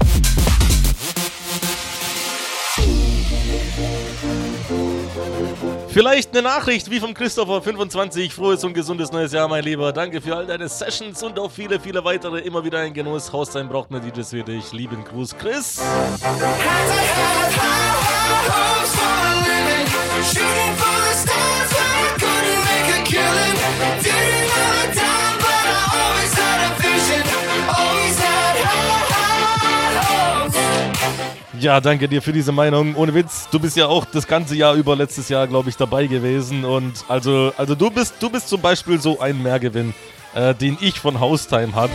Vielleicht 5.88 6.30
eine 6.30 6.42
Nachricht 6.42 6.88
wie 6.88 7.00
vom 7.00 7.14
Christopher 7.14 7.60
25. 7.60 8.32
Frohes 8.32 8.62
und 8.62 8.74
gesundes 8.74 9.10
neues 9.10 9.32
Jahr, 9.32 9.48
mein 9.48 9.64
Lieber. 9.64 9.92
Danke 9.92 10.20
für 10.20 10.36
all 10.36 10.46
deine 10.46 10.68
Sessions 10.68 11.20
und 11.24 11.36
auch 11.36 11.50
viele, 11.50 11.80
viele 11.80 12.04
weitere. 12.04 12.38
Immer 12.42 12.64
wieder 12.64 12.78
ein 12.78 12.94
Genuss. 12.94 13.32
Haussein 13.32 13.68
braucht 13.68 13.90
mir 13.90 13.98
DJs 13.98 14.32
wie 14.34 14.44
dich. 14.44 14.70
Lieben 14.72 15.02
Gruß, 15.02 15.36
Chris. 15.36 15.80
Shooting 20.20 20.74
for 20.76 21.00
the 21.00 21.14
stars 21.14 21.77
Ja, 31.60 31.80
danke 31.80 32.06
dir 32.06 32.22
für 32.22 32.32
diese 32.32 32.52
Meinung. 32.52 32.94
Ohne 32.94 33.12
Witz, 33.14 33.48
du 33.50 33.58
bist 33.58 33.76
ja 33.76 33.88
auch 33.88 34.04
das 34.04 34.28
ganze 34.28 34.54
Jahr 34.54 34.74
über 34.74 34.94
letztes 34.94 35.28
Jahr, 35.28 35.48
glaube 35.48 35.70
ich, 35.70 35.76
dabei 35.76 36.06
gewesen. 36.06 36.64
Und 36.64 37.04
also, 37.08 37.52
also 37.56 37.74
du 37.74 37.90
bist, 37.90 38.14
du 38.20 38.30
bist 38.30 38.48
zum 38.48 38.60
Beispiel 38.60 39.00
so 39.00 39.18
ein 39.18 39.42
Mehrgewinn, 39.42 39.92
äh, 40.34 40.54
den 40.54 40.78
ich 40.80 41.00
von 41.00 41.18
Haustime 41.18 41.74
habe. 41.74 41.92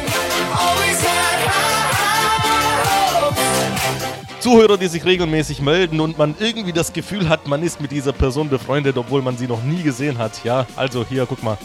Zuhörer, 4.41 4.77
die 4.77 4.88
sich 4.88 5.06
regelmäßig 5.06 5.61
melden 5.61 6.02
und 6.02 6.18
man 6.18 6.35
irgendwie 6.40 6.73
das 6.73 6.91
Gefühl 6.91 7.30
hat, 7.30 7.48
man 7.48 7.64
ist 7.64 7.80
mit 7.80 7.91
dieser 7.91 8.11
Person 8.11 8.49
befreundet, 8.49 8.98
obwohl 8.98 9.22
man 9.22 9.38
sie 9.38 9.48
noch 9.48 9.64
nie 9.64 9.81
gesehen 9.81 10.18
hat. 10.18 10.44
Ja, 10.44 10.65
also 10.76 11.06
hier, 11.07 11.26
guck 11.26 11.41
mal. 11.41 11.57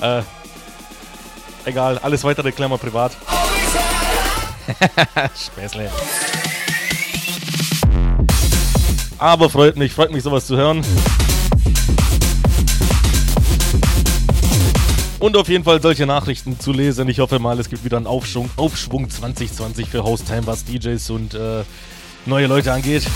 Äh, 0.00 0.22
egal, 1.64 1.98
alles 1.98 2.24
weitere 2.24 2.50
Klammer 2.50 2.78
privat. 2.78 3.12
Späßle. 5.36 5.88
Aber 9.24 9.48
freut 9.48 9.76
mich, 9.78 9.94
freut 9.94 10.12
mich 10.12 10.22
sowas 10.22 10.46
zu 10.46 10.54
hören. 10.54 10.84
Und 15.18 15.38
auf 15.38 15.48
jeden 15.48 15.64
Fall 15.64 15.80
solche 15.80 16.04
Nachrichten 16.04 16.60
zu 16.60 16.72
lesen. 16.72 17.08
Ich 17.08 17.20
hoffe 17.20 17.38
mal, 17.38 17.58
es 17.58 17.70
gibt 17.70 17.86
wieder 17.86 17.96
einen 17.96 18.06
Aufschwung, 18.06 18.50
Aufschwung 18.56 19.08
2020 19.08 19.88
für 19.88 20.04
Haustime, 20.04 20.46
was 20.46 20.66
DJs 20.66 21.08
und 21.08 21.32
äh, 21.32 21.62
neue 22.26 22.48
Leute 22.48 22.70
angeht. 22.70 23.06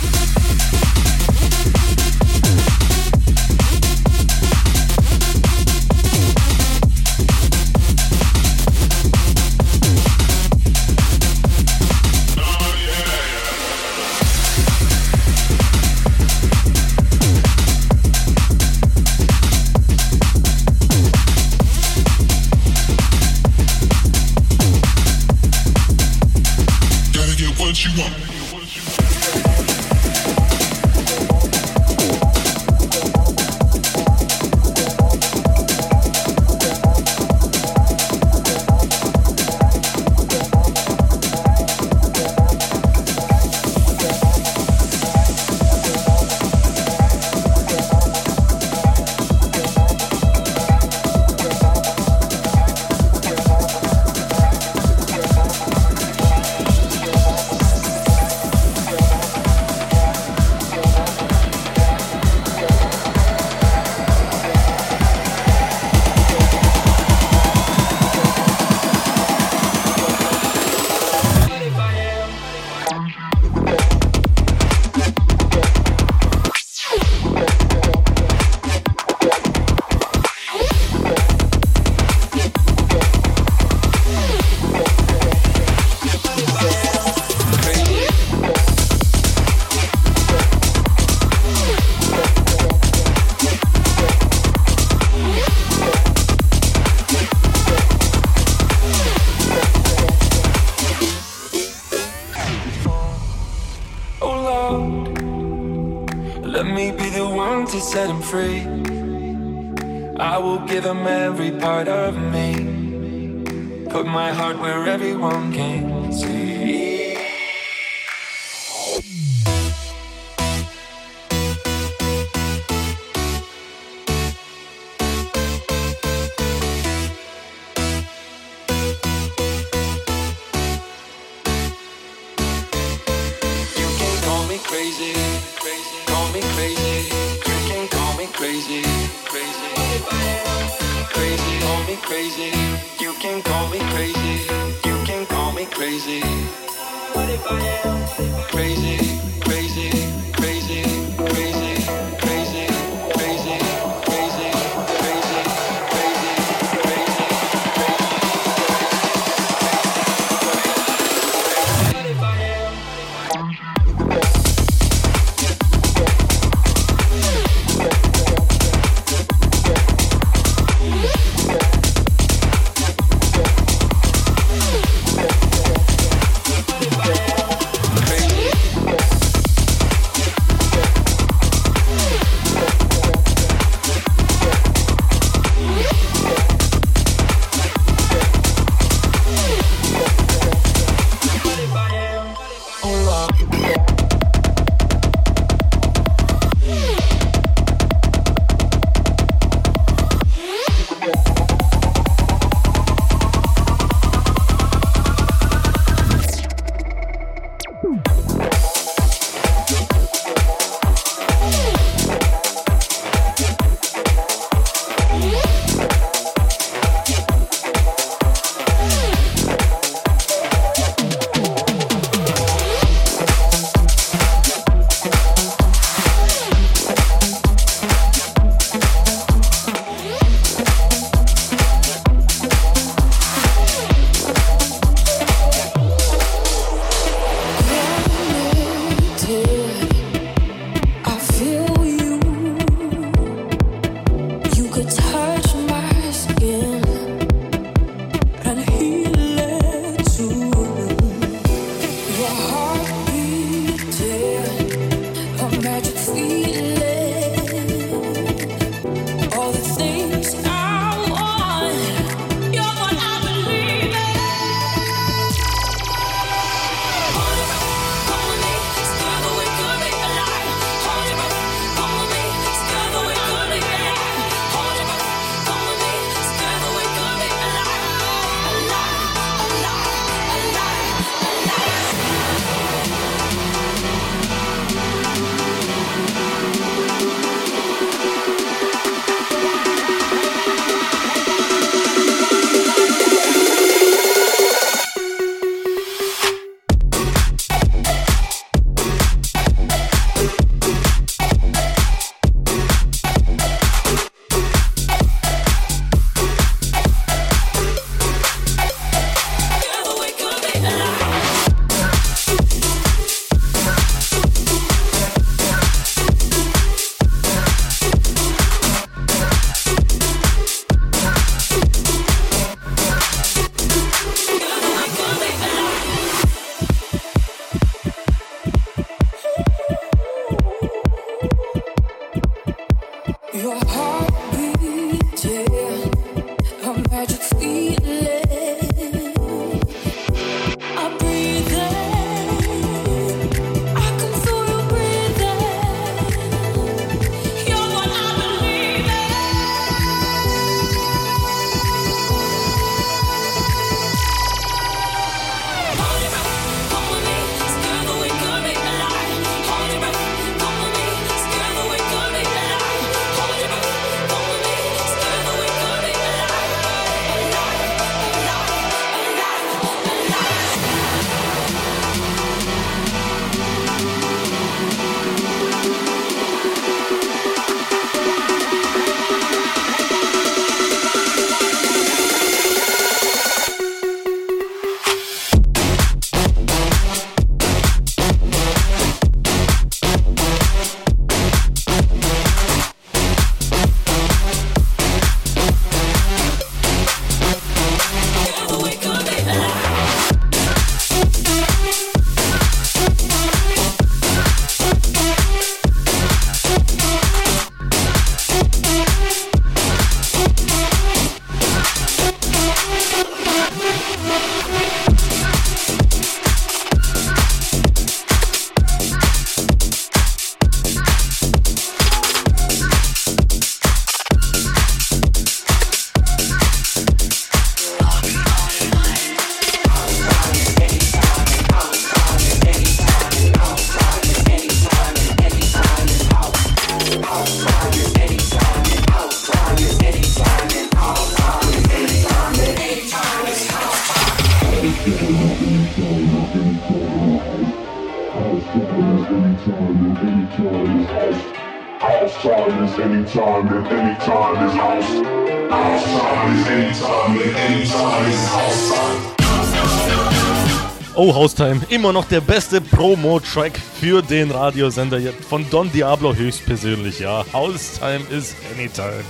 immer 461.78 461.92
noch 461.92 462.06
der 462.06 462.20
beste 462.20 462.60
Promo-Track 462.60 463.56
für 463.80 464.02
den 464.02 464.32
Radiosender 464.32 464.98
von 465.28 465.48
Don 465.48 465.70
Diablo 465.70 466.12
höchstpersönlich, 466.12 466.98
ja. 466.98 467.24
House 467.32 467.78
Time 467.78 468.00
is 468.10 468.34
Anytime. 468.52 469.04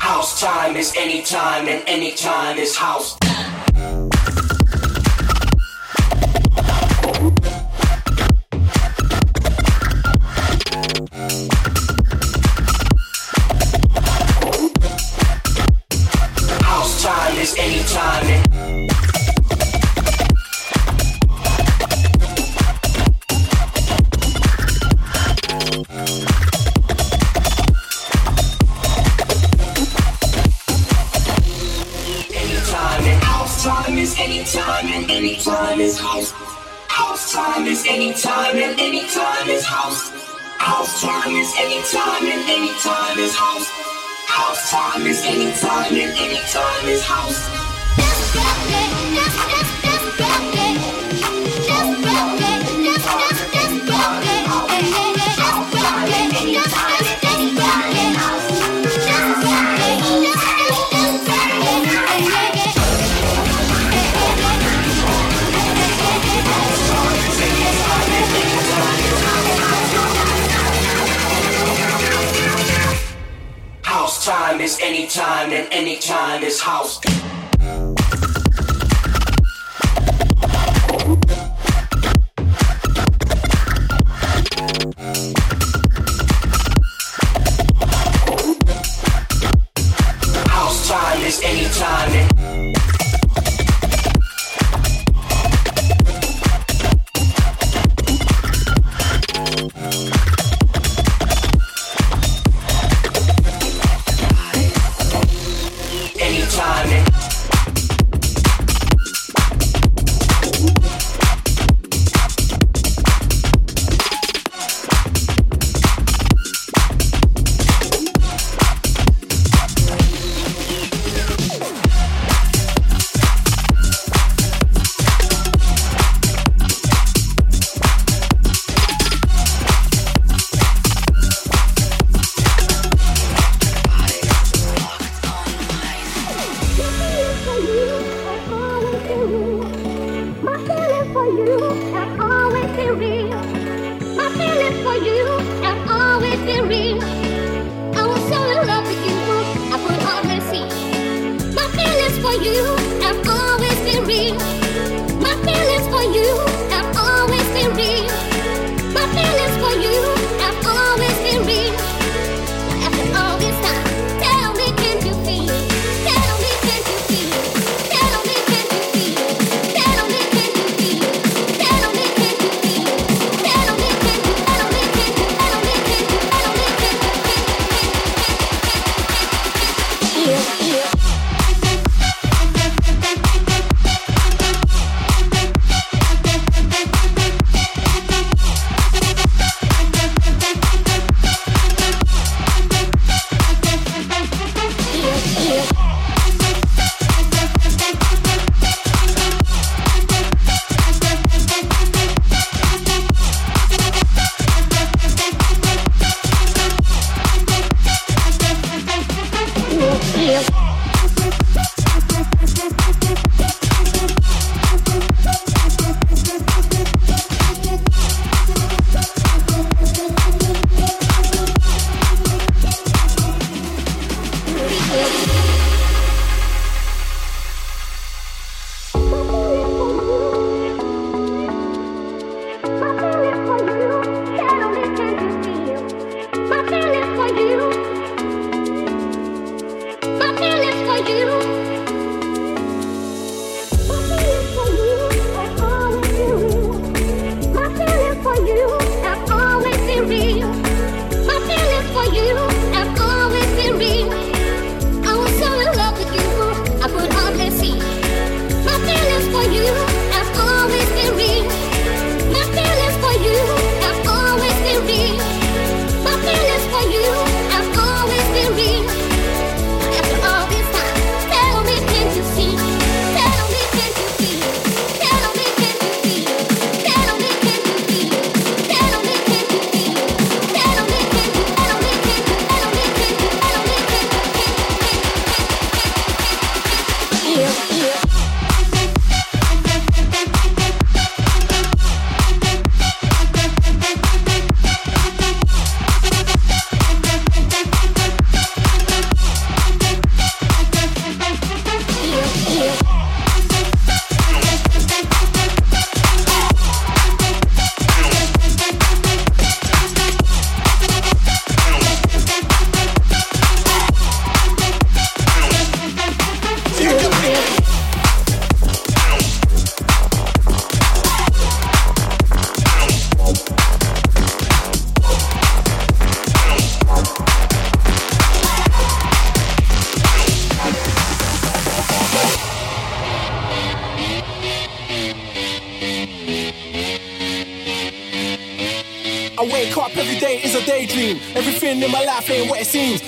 House 0.00 0.38
Time 0.38 0.78
is 0.78 0.92
Anytime 0.96 1.68
and 1.68 1.88
Anytime 1.88 2.56
is 2.56 2.80
House 2.80 3.19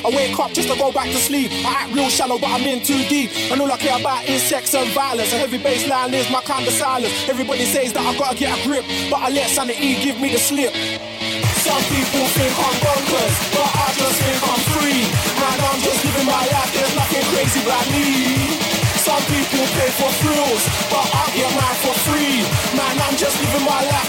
I 0.04 0.08
wake 0.10 0.38
up 0.38 0.52
just 0.52 0.68
to 0.68 0.78
go 0.78 0.92
back 0.92 1.06
to 1.06 1.16
sleep. 1.16 1.50
I 1.64 1.84
act 1.84 1.94
real 1.94 2.08
shallow, 2.08 2.38
but 2.38 2.50
I'm 2.50 2.62
in 2.62 2.82
too 2.82 3.02
deep. 3.08 3.30
And 3.50 3.60
all 3.60 3.70
I 3.70 3.76
care 3.76 3.98
about 3.98 4.24
is 4.28 4.42
sex 4.42 4.74
and 4.74 4.88
violence. 4.92 5.32
A 5.32 5.38
heavy 5.38 5.58
bass 5.58 5.86
line 5.88 6.14
is 6.14 6.30
my 6.30 6.40
kind 6.42 6.66
of 6.66 6.72
silence. 6.72 7.12
Everybody 7.28 7.64
says 7.64 7.92
that 7.92 8.04
I 8.04 8.16
gotta 8.18 8.36
get 8.36 8.58
a 8.58 8.62
grip, 8.66 8.84
but 9.10 9.20
I 9.20 9.28
let 9.30 9.48
sanity 9.50 10.00
give 10.02 10.20
me 10.20 10.32
the 10.32 10.38
slip. 10.38 10.74
Some 11.62 11.82
people 11.94 12.26
think 12.34 12.52
I'm 12.58 12.76
bonkers, 12.82 13.36
but 13.54 13.70
I 13.70 13.88
just 13.94 14.18
think 14.18 14.40
I'm 14.42 14.62
free. 14.74 15.02
Man, 15.38 15.58
I'm 15.62 15.78
just 15.78 16.02
living 16.02 16.26
my 16.26 16.42
life, 16.50 16.70
there's 16.74 16.94
nothing 16.98 17.22
crazy 17.30 17.62
about 17.62 17.86
me. 17.94 18.72
Some 18.98 19.22
people 19.30 19.66
pay 19.78 19.90
for 19.94 20.10
thrills, 20.22 20.62
but 20.90 21.06
I 21.06 21.24
get 21.34 21.50
mine 21.54 21.78
for 21.86 21.94
free. 22.06 22.42
Man, 22.74 22.94
I'm 23.06 23.14
just 23.14 23.38
living 23.38 23.66
my 23.66 23.82
life, 23.82 24.01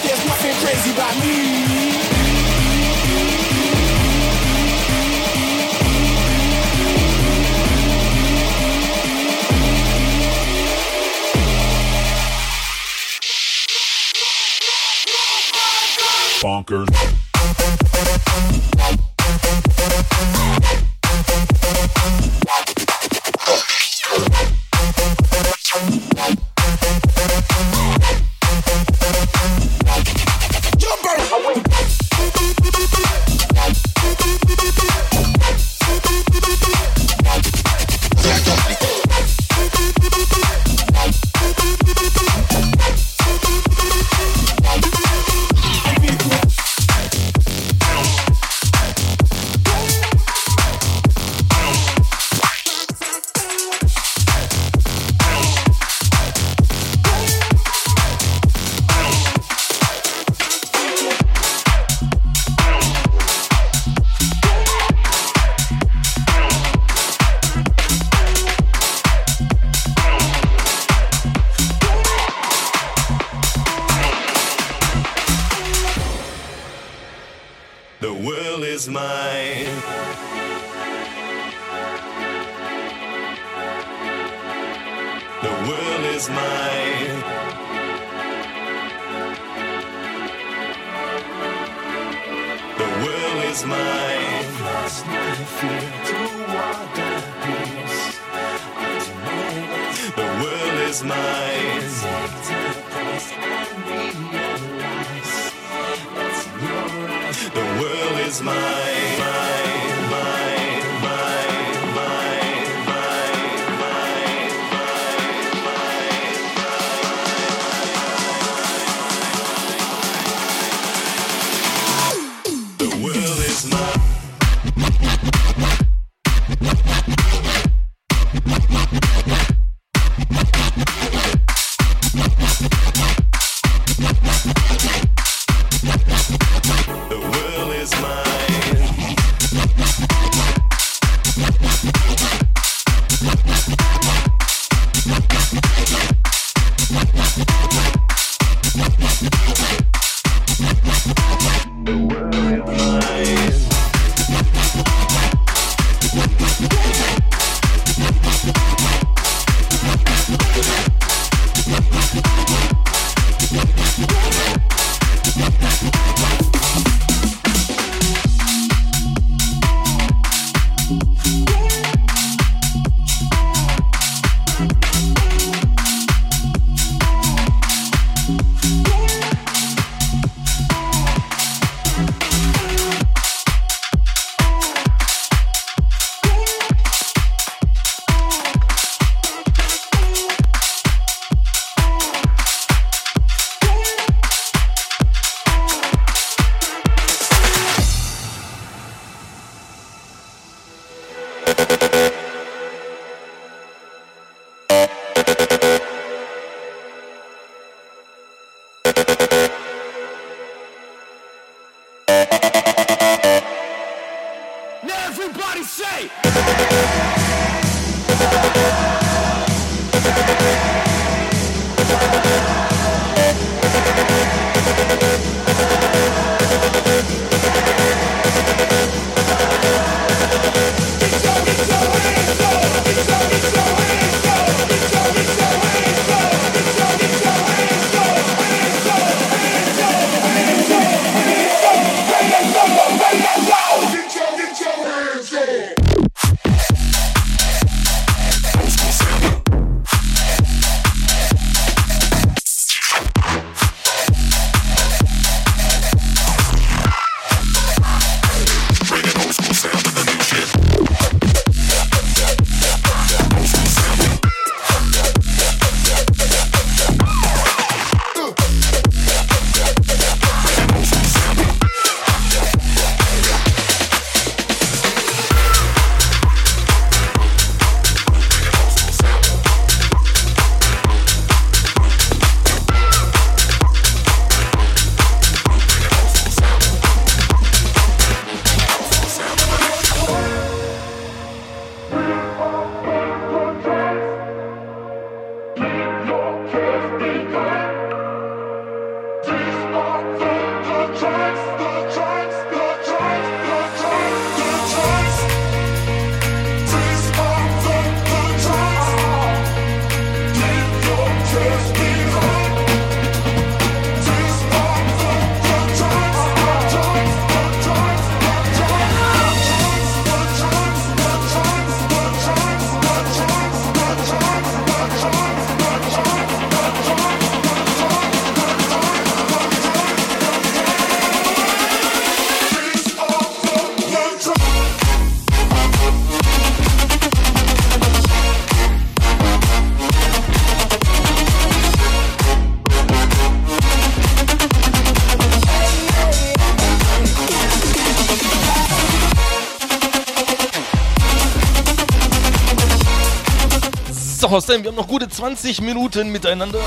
aus, 354.34 354.48
denn 354.48 354.64
wir 354.64 354.70
haben 354.70 354.76
noch 354.76 354.88
gute 354.88 355.08
20 355.08 355.62
Minuten 355.62 356.12
miteinander. 356.12 356.60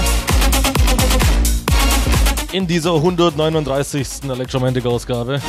In 2.53 2.67
dieser 2.67 2.95
139. 2.95 4.31
Electromantic-Ausgabe. 4.31 5.41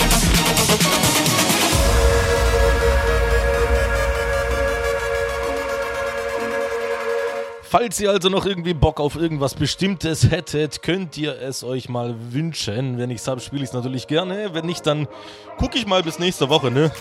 Falls 7.61 7.99
ihr 7.99 8.09
also 8.09 8.29
noch 8.29 8.45
irgendwie 8.45 8.73
Bock 8.73 8.99
auf 8.99 9.15
irgendwas 9.15 9.53
Bestimmtes 9.53 10.31
hättet, 10.31 10.81
könnt 10.81 11.17
ihr 11.17 11.39
es 11.39 11.63
euch 11.63 11.87
mal 11.87 12.15
wünschen. 12.31 12.97
Wenn 12.97 13.11
ich 13.11 13.17
es 13.17 13.27
habe, 13.27 13.41
spiele 13.41 13.63
ich 13.63 13.69
es 13.69 13.73
natürlich 13.73 14.07
gerne. 14.07 14.53
Wenn 14.53 14.65
nicht, 14.65 14.87
dann 14.87 15.07
gucke 15.57 15.77
ich 15.77 15.85
mal 15.85 16.01
bis 16.01 16.17
nächste 16.17 16.49
Woche, 16.49 16.71
ne? 16.71 16.91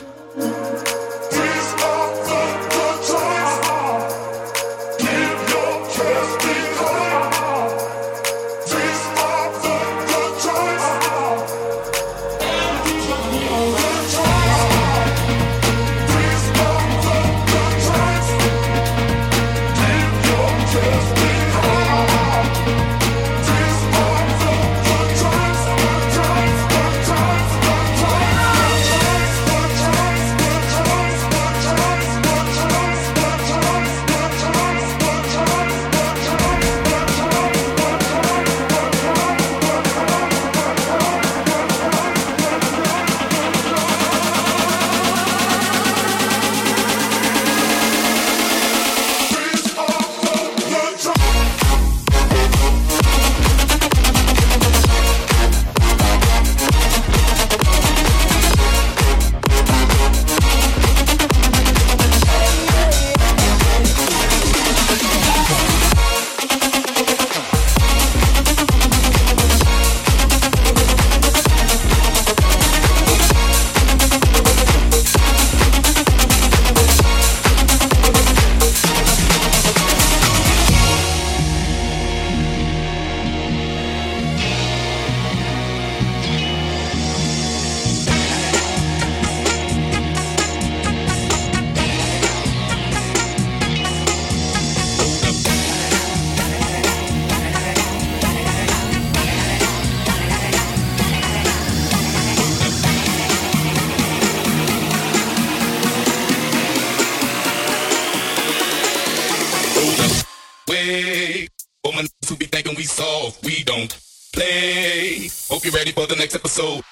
so 116.56 116.85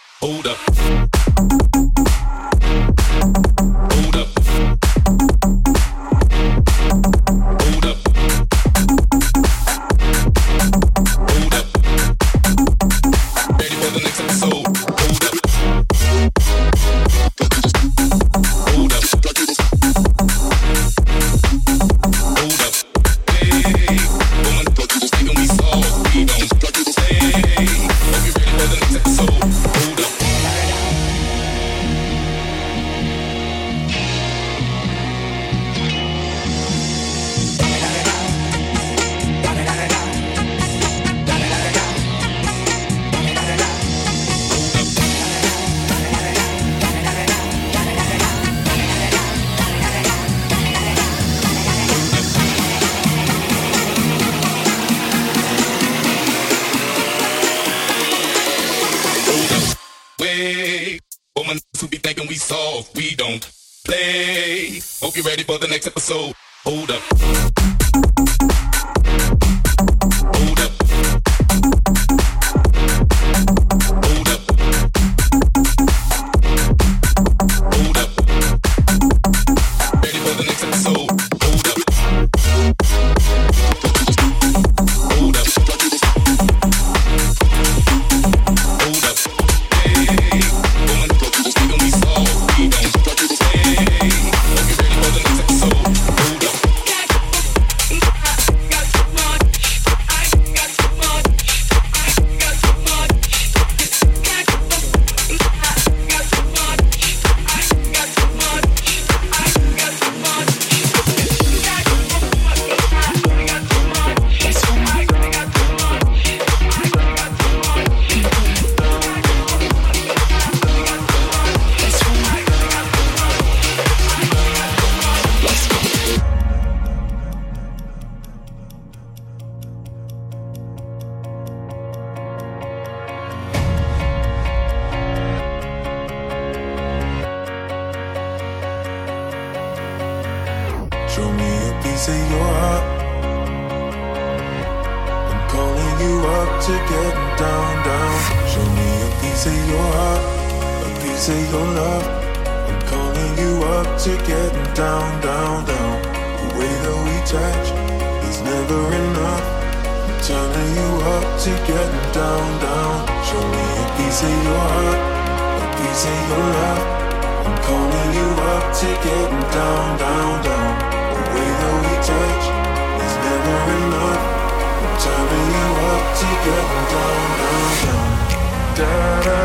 da 178.85 179.21
da 179.27 179.39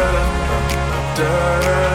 da 1.18 1.60
da 1.66 1.89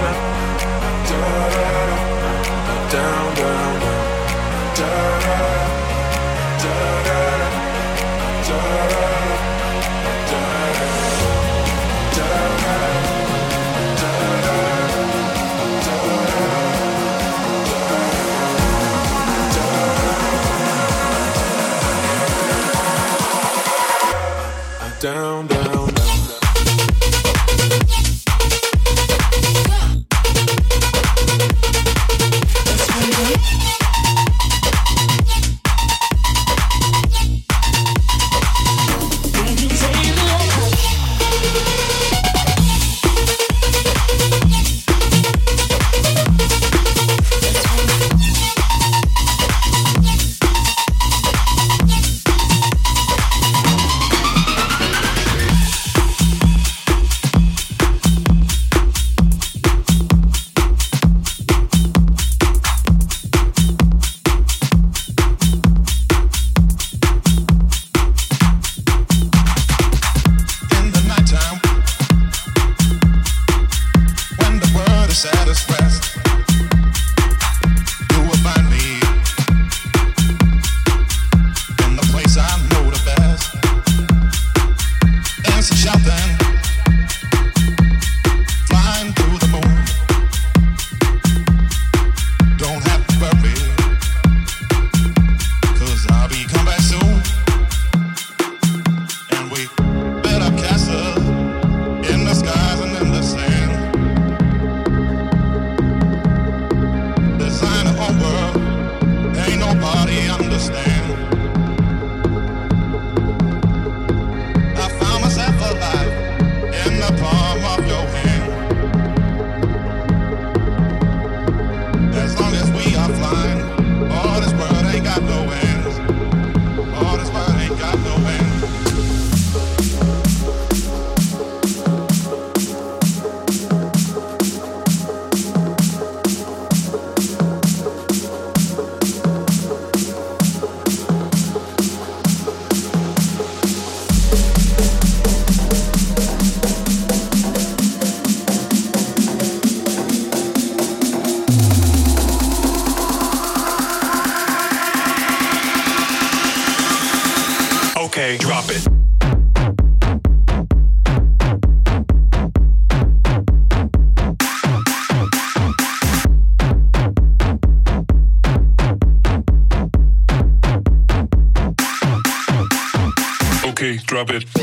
drop 174.15 174.31
it. 174.31 174.54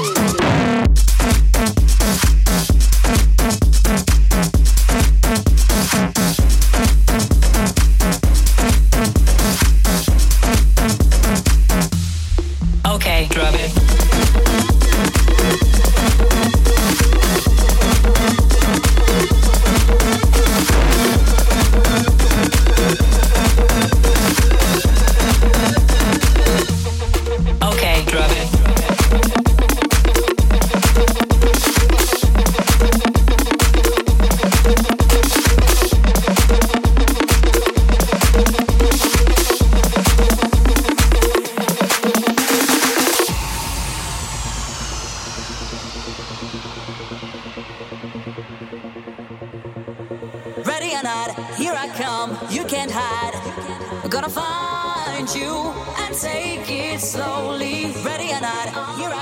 Here 51.57 51.73
I 51.77 51.89
come, 51.89 52.38
you 52.49 52.63
can't 52.63 52.89
hide. 52.89 53.35
I'm 54.01 54.09
gonna 54.09 54.29
find 54.29 55.27
you 55.35 55.73
and 55.99 56.15
take 56.15 56.71
it 56.71 57.01
slowly. 57.01 57.93
Ready 58.01 58.31
or 58.31 58.39
not, 58.39 58.67
here 58.97 59.11
I 59.11 59.20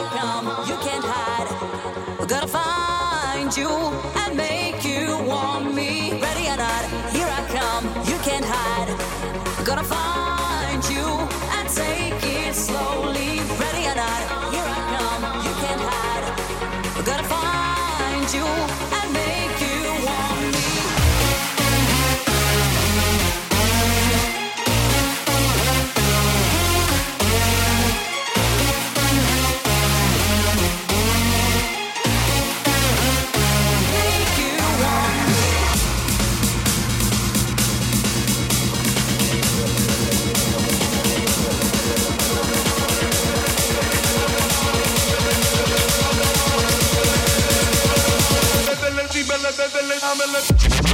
I'm 50.12 50.20
a 50.22 50.89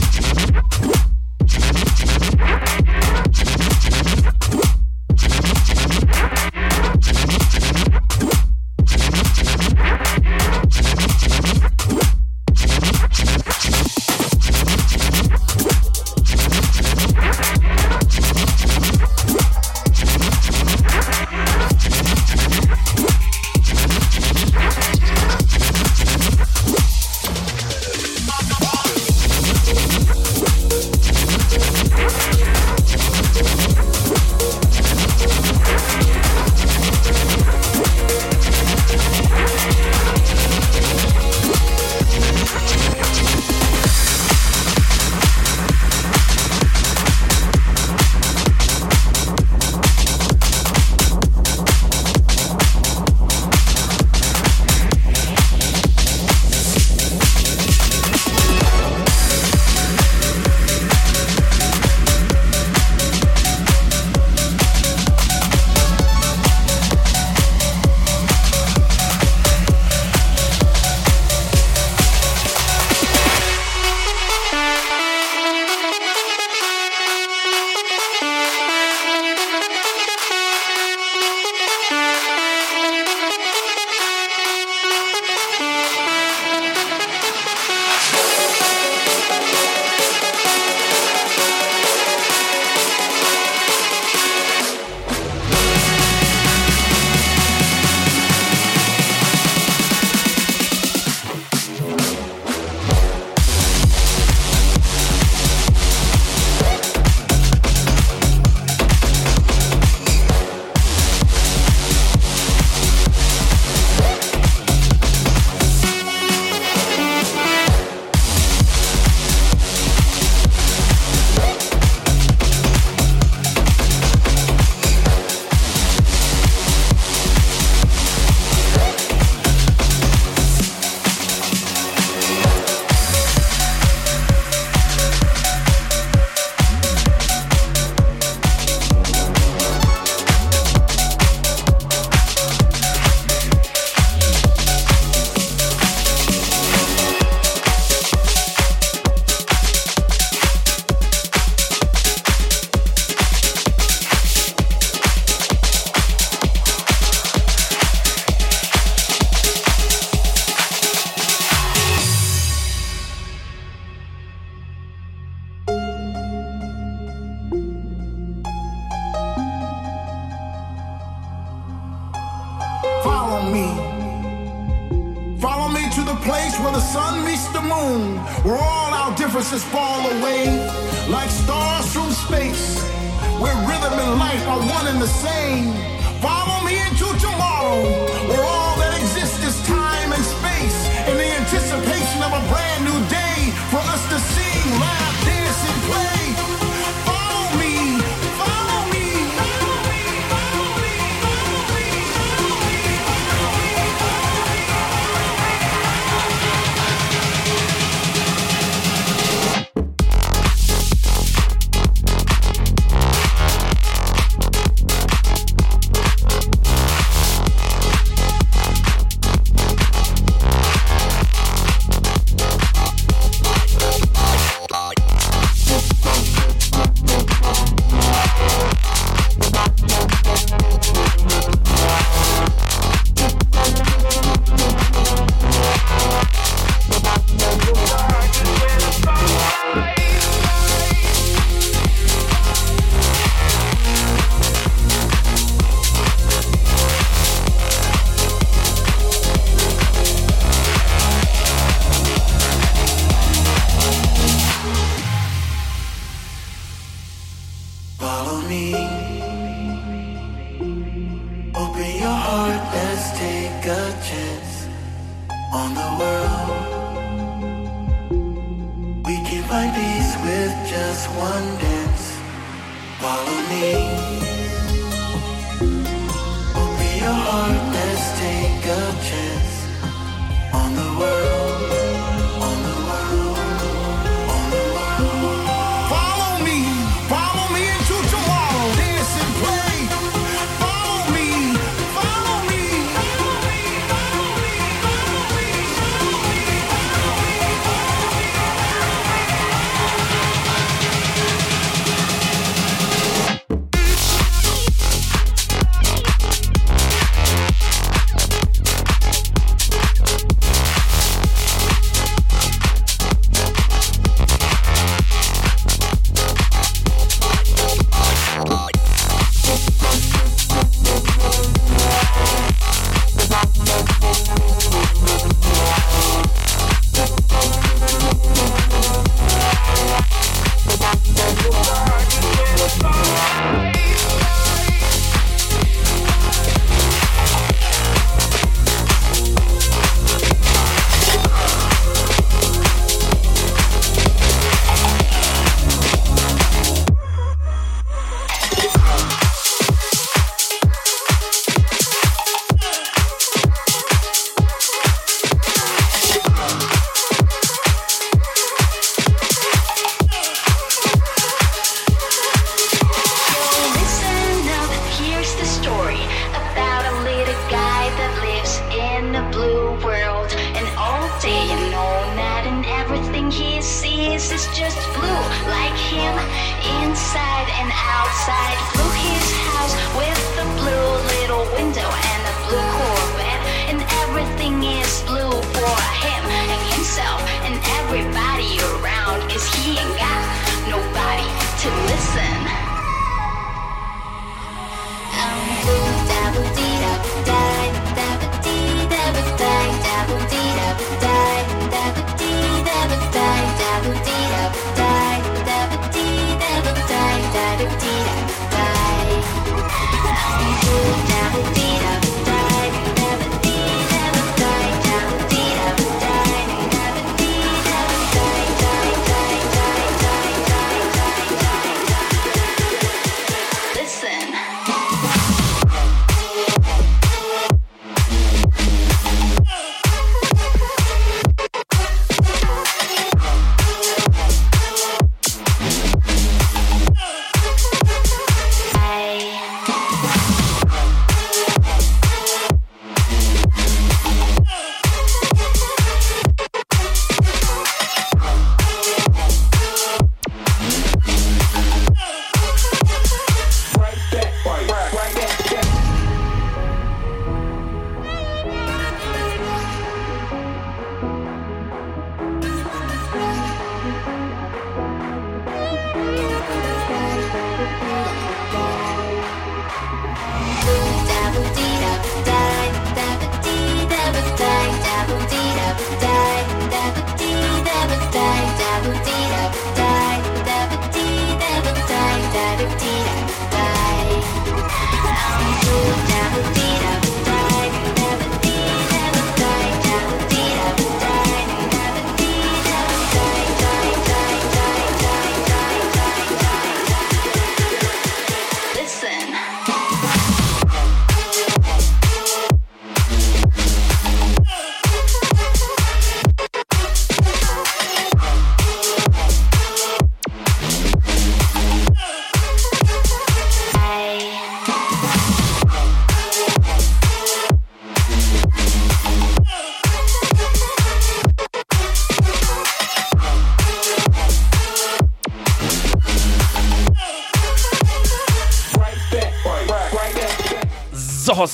everything 384.45 384.69
is 384.69 385.01
blue 385.03 385.31
for 385.31 385.81
him 386.05 386.25
and 386.29 386.73
himself 386.73 387.21
and 387.45 387.55
everybody 387.79 388.24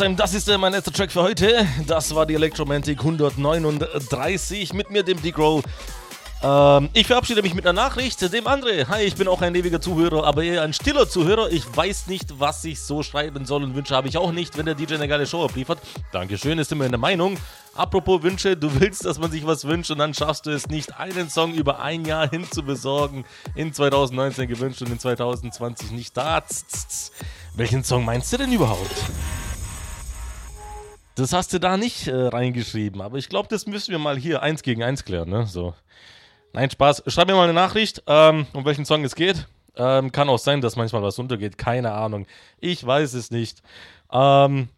Sam, 0.01 0.15
das 0.15 0.33
ist 0.33 0.49
äh, 0.49 0.57
mein 0.57 0.71
letzter 0.71 0.91
Track 0.91 1.11
für 1.11 1.21
heute. 1.21 1.67
Das 1.85 2.15
war 2.15 2.25
die 2.25 2.33
Electromantic 2.33 2.97
139 3.01 4.73
mit 4.73 4.89
mir, 4.89 5.03
dem 5.03 5.21
Digro. 5.21 5.61
Ähm, 6.41 6.89
ich 6.93 7.05
verabschiede 7.05 7.43
mich 7.43 7.53
mit 7.53 7.67
einer 7.67 7.79
Nachricht. 7.79 8.19
Dem 8.33 8.45
André, 8.45 8.87
hi, 8.87 9.03
ich 9.03 9.13
bin 9.13 9.27
auch 9.27 9.43
ein 9.43 9.53
ewiger 9.53 9.79
Zuhörer, 9.79 10.25
aber 10.25 10.41
eher 10.41 10.63
ein 10.63 10.73
stiller 10.73 11.07
Zuhörer. 11.07 11.51
Ich 11.51 11.65
weiß 11.77 12.07
nicht, 12.07 12.39
was 12.39 12.63
ich 12.63 12.81
so 12.81 13.03
schreiben 13.03 13.45
soll 13.45 13.63
und 13.63 13.75
Wünsche 13.75 13.95
habe 13.95 14.07
ich 14.07 14.17
auch 14.17 14.31
nicht, 14.31 14.57
wenn 14.57 14.65
der 14.65 14.73
DJ 14.73 14.95
eine 14.95 15.07
geile 15.07 15.27
Show 15.27 15.45
abliefert. 15.45 15.77
Dankeschön, 16.11 16.57
ist 16.57 16.71
immer 16.71 16.85
in 16.85 16.91
der 16.91 16.99
Meinung. 16.99 17.37
Apropos 17.75 18.23
Wünsche, 18.23 18.57
du 18.57 18.71
willst, 18.79 19.05
dass 19.05 19.19
man 19.19 19.29
sich 19.29 19.45
was 19.45 19.65
wünscht 19.65 19.91
und 19.91 19.99
dann 19.99 20.15
schaffst 20.15 20.47
du 20.47 20.49
es 20.49 20.67
nicht, 20.67 20.97
einen 20.97 21.29
Song 21.29 21.53
über 21.53 21.79
ein 21.79 22.05
Jahr 22.05 22.27
hin 22.27 22.47
zu 22.49 22.63
besorgen. 22.63 23.23
In 23.53 23.71
2019 23.71 24.47
gewünscht 24.47 24.81
und 24.81 24.89
in 24.89 24.97
2020 24.97 25.91
nicht 25.91 26.17
da. 26.17 26.43
Welchen 27.53 27.83
Song 27.83 28.03
meinst 28.03 28.33
du 28.33 28.37
denn 28.37 28.51
überhaupt? 28.51 28.95
Das 31.15 31.33
hast 31.33 31.53
du 31.53 31.59
da 31.59 31.77
nicht 31.77 32.07
äh, 32.07 32.15
reingeschrieben, 32.15 33.01
aber 33.01 33.17
ich 33.17 33.29
glaube, 33.29 33.49
das 33.49 33.65
müssen 33.67 33.91
wir 33.91 33.99
mal 33.99 34.17
hier 34.17 34.41
eins 34.41 34.63
gegen 34.63 34.83
eins 34.83 35.03
klären, 35.03 35.29
ne? 35.29 35.45
So. 35.45 35.73
Nein, 36.53 36.69
Spaß. 36.69 37.03
Schreib 37.07 37.27
mir 37.27 37.35
mal 37.35 37.43
eine 37.43 37.53
Nachricht, 37.53 38.03
ähm, 38.07 38.45
um 38.53 38.65
welchen 38.65 38.85
Song 38.85 39.03
es 39.03 39.15
geht. 39.15 39.47
Ähm, 39.75 40.11
kann 40.11 40.29
auch 40.29 40.39
sein, 40.39 40.61
dass 40.61 40.75
manchmal 40.75 41.01
was 41.01 41.17
untergeht. 41.19 41.57
Keine 41.57 41.93
Ahnung. 41.93 42.27
Ich 42.59 42.85
weiß 42.85 43.13
es 43.13 43.31
nicht. 43.31 43.61
Ähm, 44.11 44.69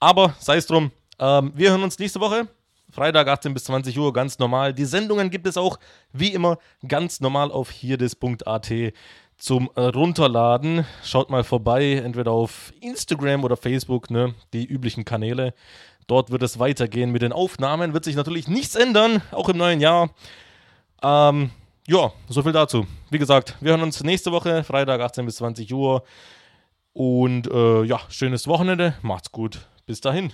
aber 0.00 0.34
sei 0.38 0.56
es 0.56 0.66
drum. 0.66 0.90
Ähm, 1.18 1.52
wir 1.54 1.70
hören 1.70 1.82
uns 1.82 1.98
nächste 1.98 2.20
Woche. 2.20 2.48
Freitag 2.90 3.26
18 3.26 3.52
bis 3.52 3.64
20 3.64 3.98
Uhr, 3.98 4.12
ganz 4.12 4.38
normal. 4.38 4.72
Die 4.72 4.84
Sendungen 4.84 5.28
gibt 5.28 5.46
es 5.46 5.56
auch, 5.56 5.78
wie 6.12 6.32
immer, 6.32 6.58
ganz 6.86 7.20
normal 7.20 7.50
auf 7.50 7.70
hierdis.at 7.70 8.72
zum 9.44 9.70
äh, 9.74 9.82
Runterladen. 9.82 10.86
Schaut 11.02 11.28
mal 11.28 11.44
vorbei, 11.44 12.00
entweder 12.02 12.30
auf 12.30 12.72
Instagram 12.80 13.44
oder 13.44 13.58
Facebook, 13.58 14.10
ne, 14.10 14.34
die 14.54 14.64
üblichen 14.64 15.04
Kanäle. 15.04 15.52
Dort 16.06 16.30
wird 16.30 16.42
es 16.42 16.58
weitergehen 16.58 17.10
mit 17.10 17.20
den 17.20 17.32
Aufnahmen. 17.32 17.92
Wird 17.92 18.04
sich 18.04 18.16
natürlich 18.16 18.48
nichts 18.48 18.74
ändern, 18.74 19.20
auch 19.32 19.50
im 19.50 19.58
neuen 19.58 19.80
Jahr. 19.80 20.10
Ähm, 21.02 21.50
ja, 21.86 22.10
so 22.26 22.42
viel 22.42 22.52
dazu. 22.52 22.86
Wie 23.10 23.18
gesagt, 23.18 23.56
wir 23.60 23.72
hören 23.72 23.82
uns 23.82 24.02
nächste 24.02 24.32
Woche, 24.32 24.64
Freitag 24.64 25.02
18 25.02 25.26
bis 25.26 25.36
20 25.36 25.74
Uhr. 25.74 26.04
Und 26.94 27.46
äh, 27.48 27.82
ja, 27.82 28.00
schönes 28.08 28.46
Wochenende. 28.46 28.94
Macht's 29.02 29.30
gut. 29.30 29.68
Bis 29.84 30.00
dahin. 30.00 30.32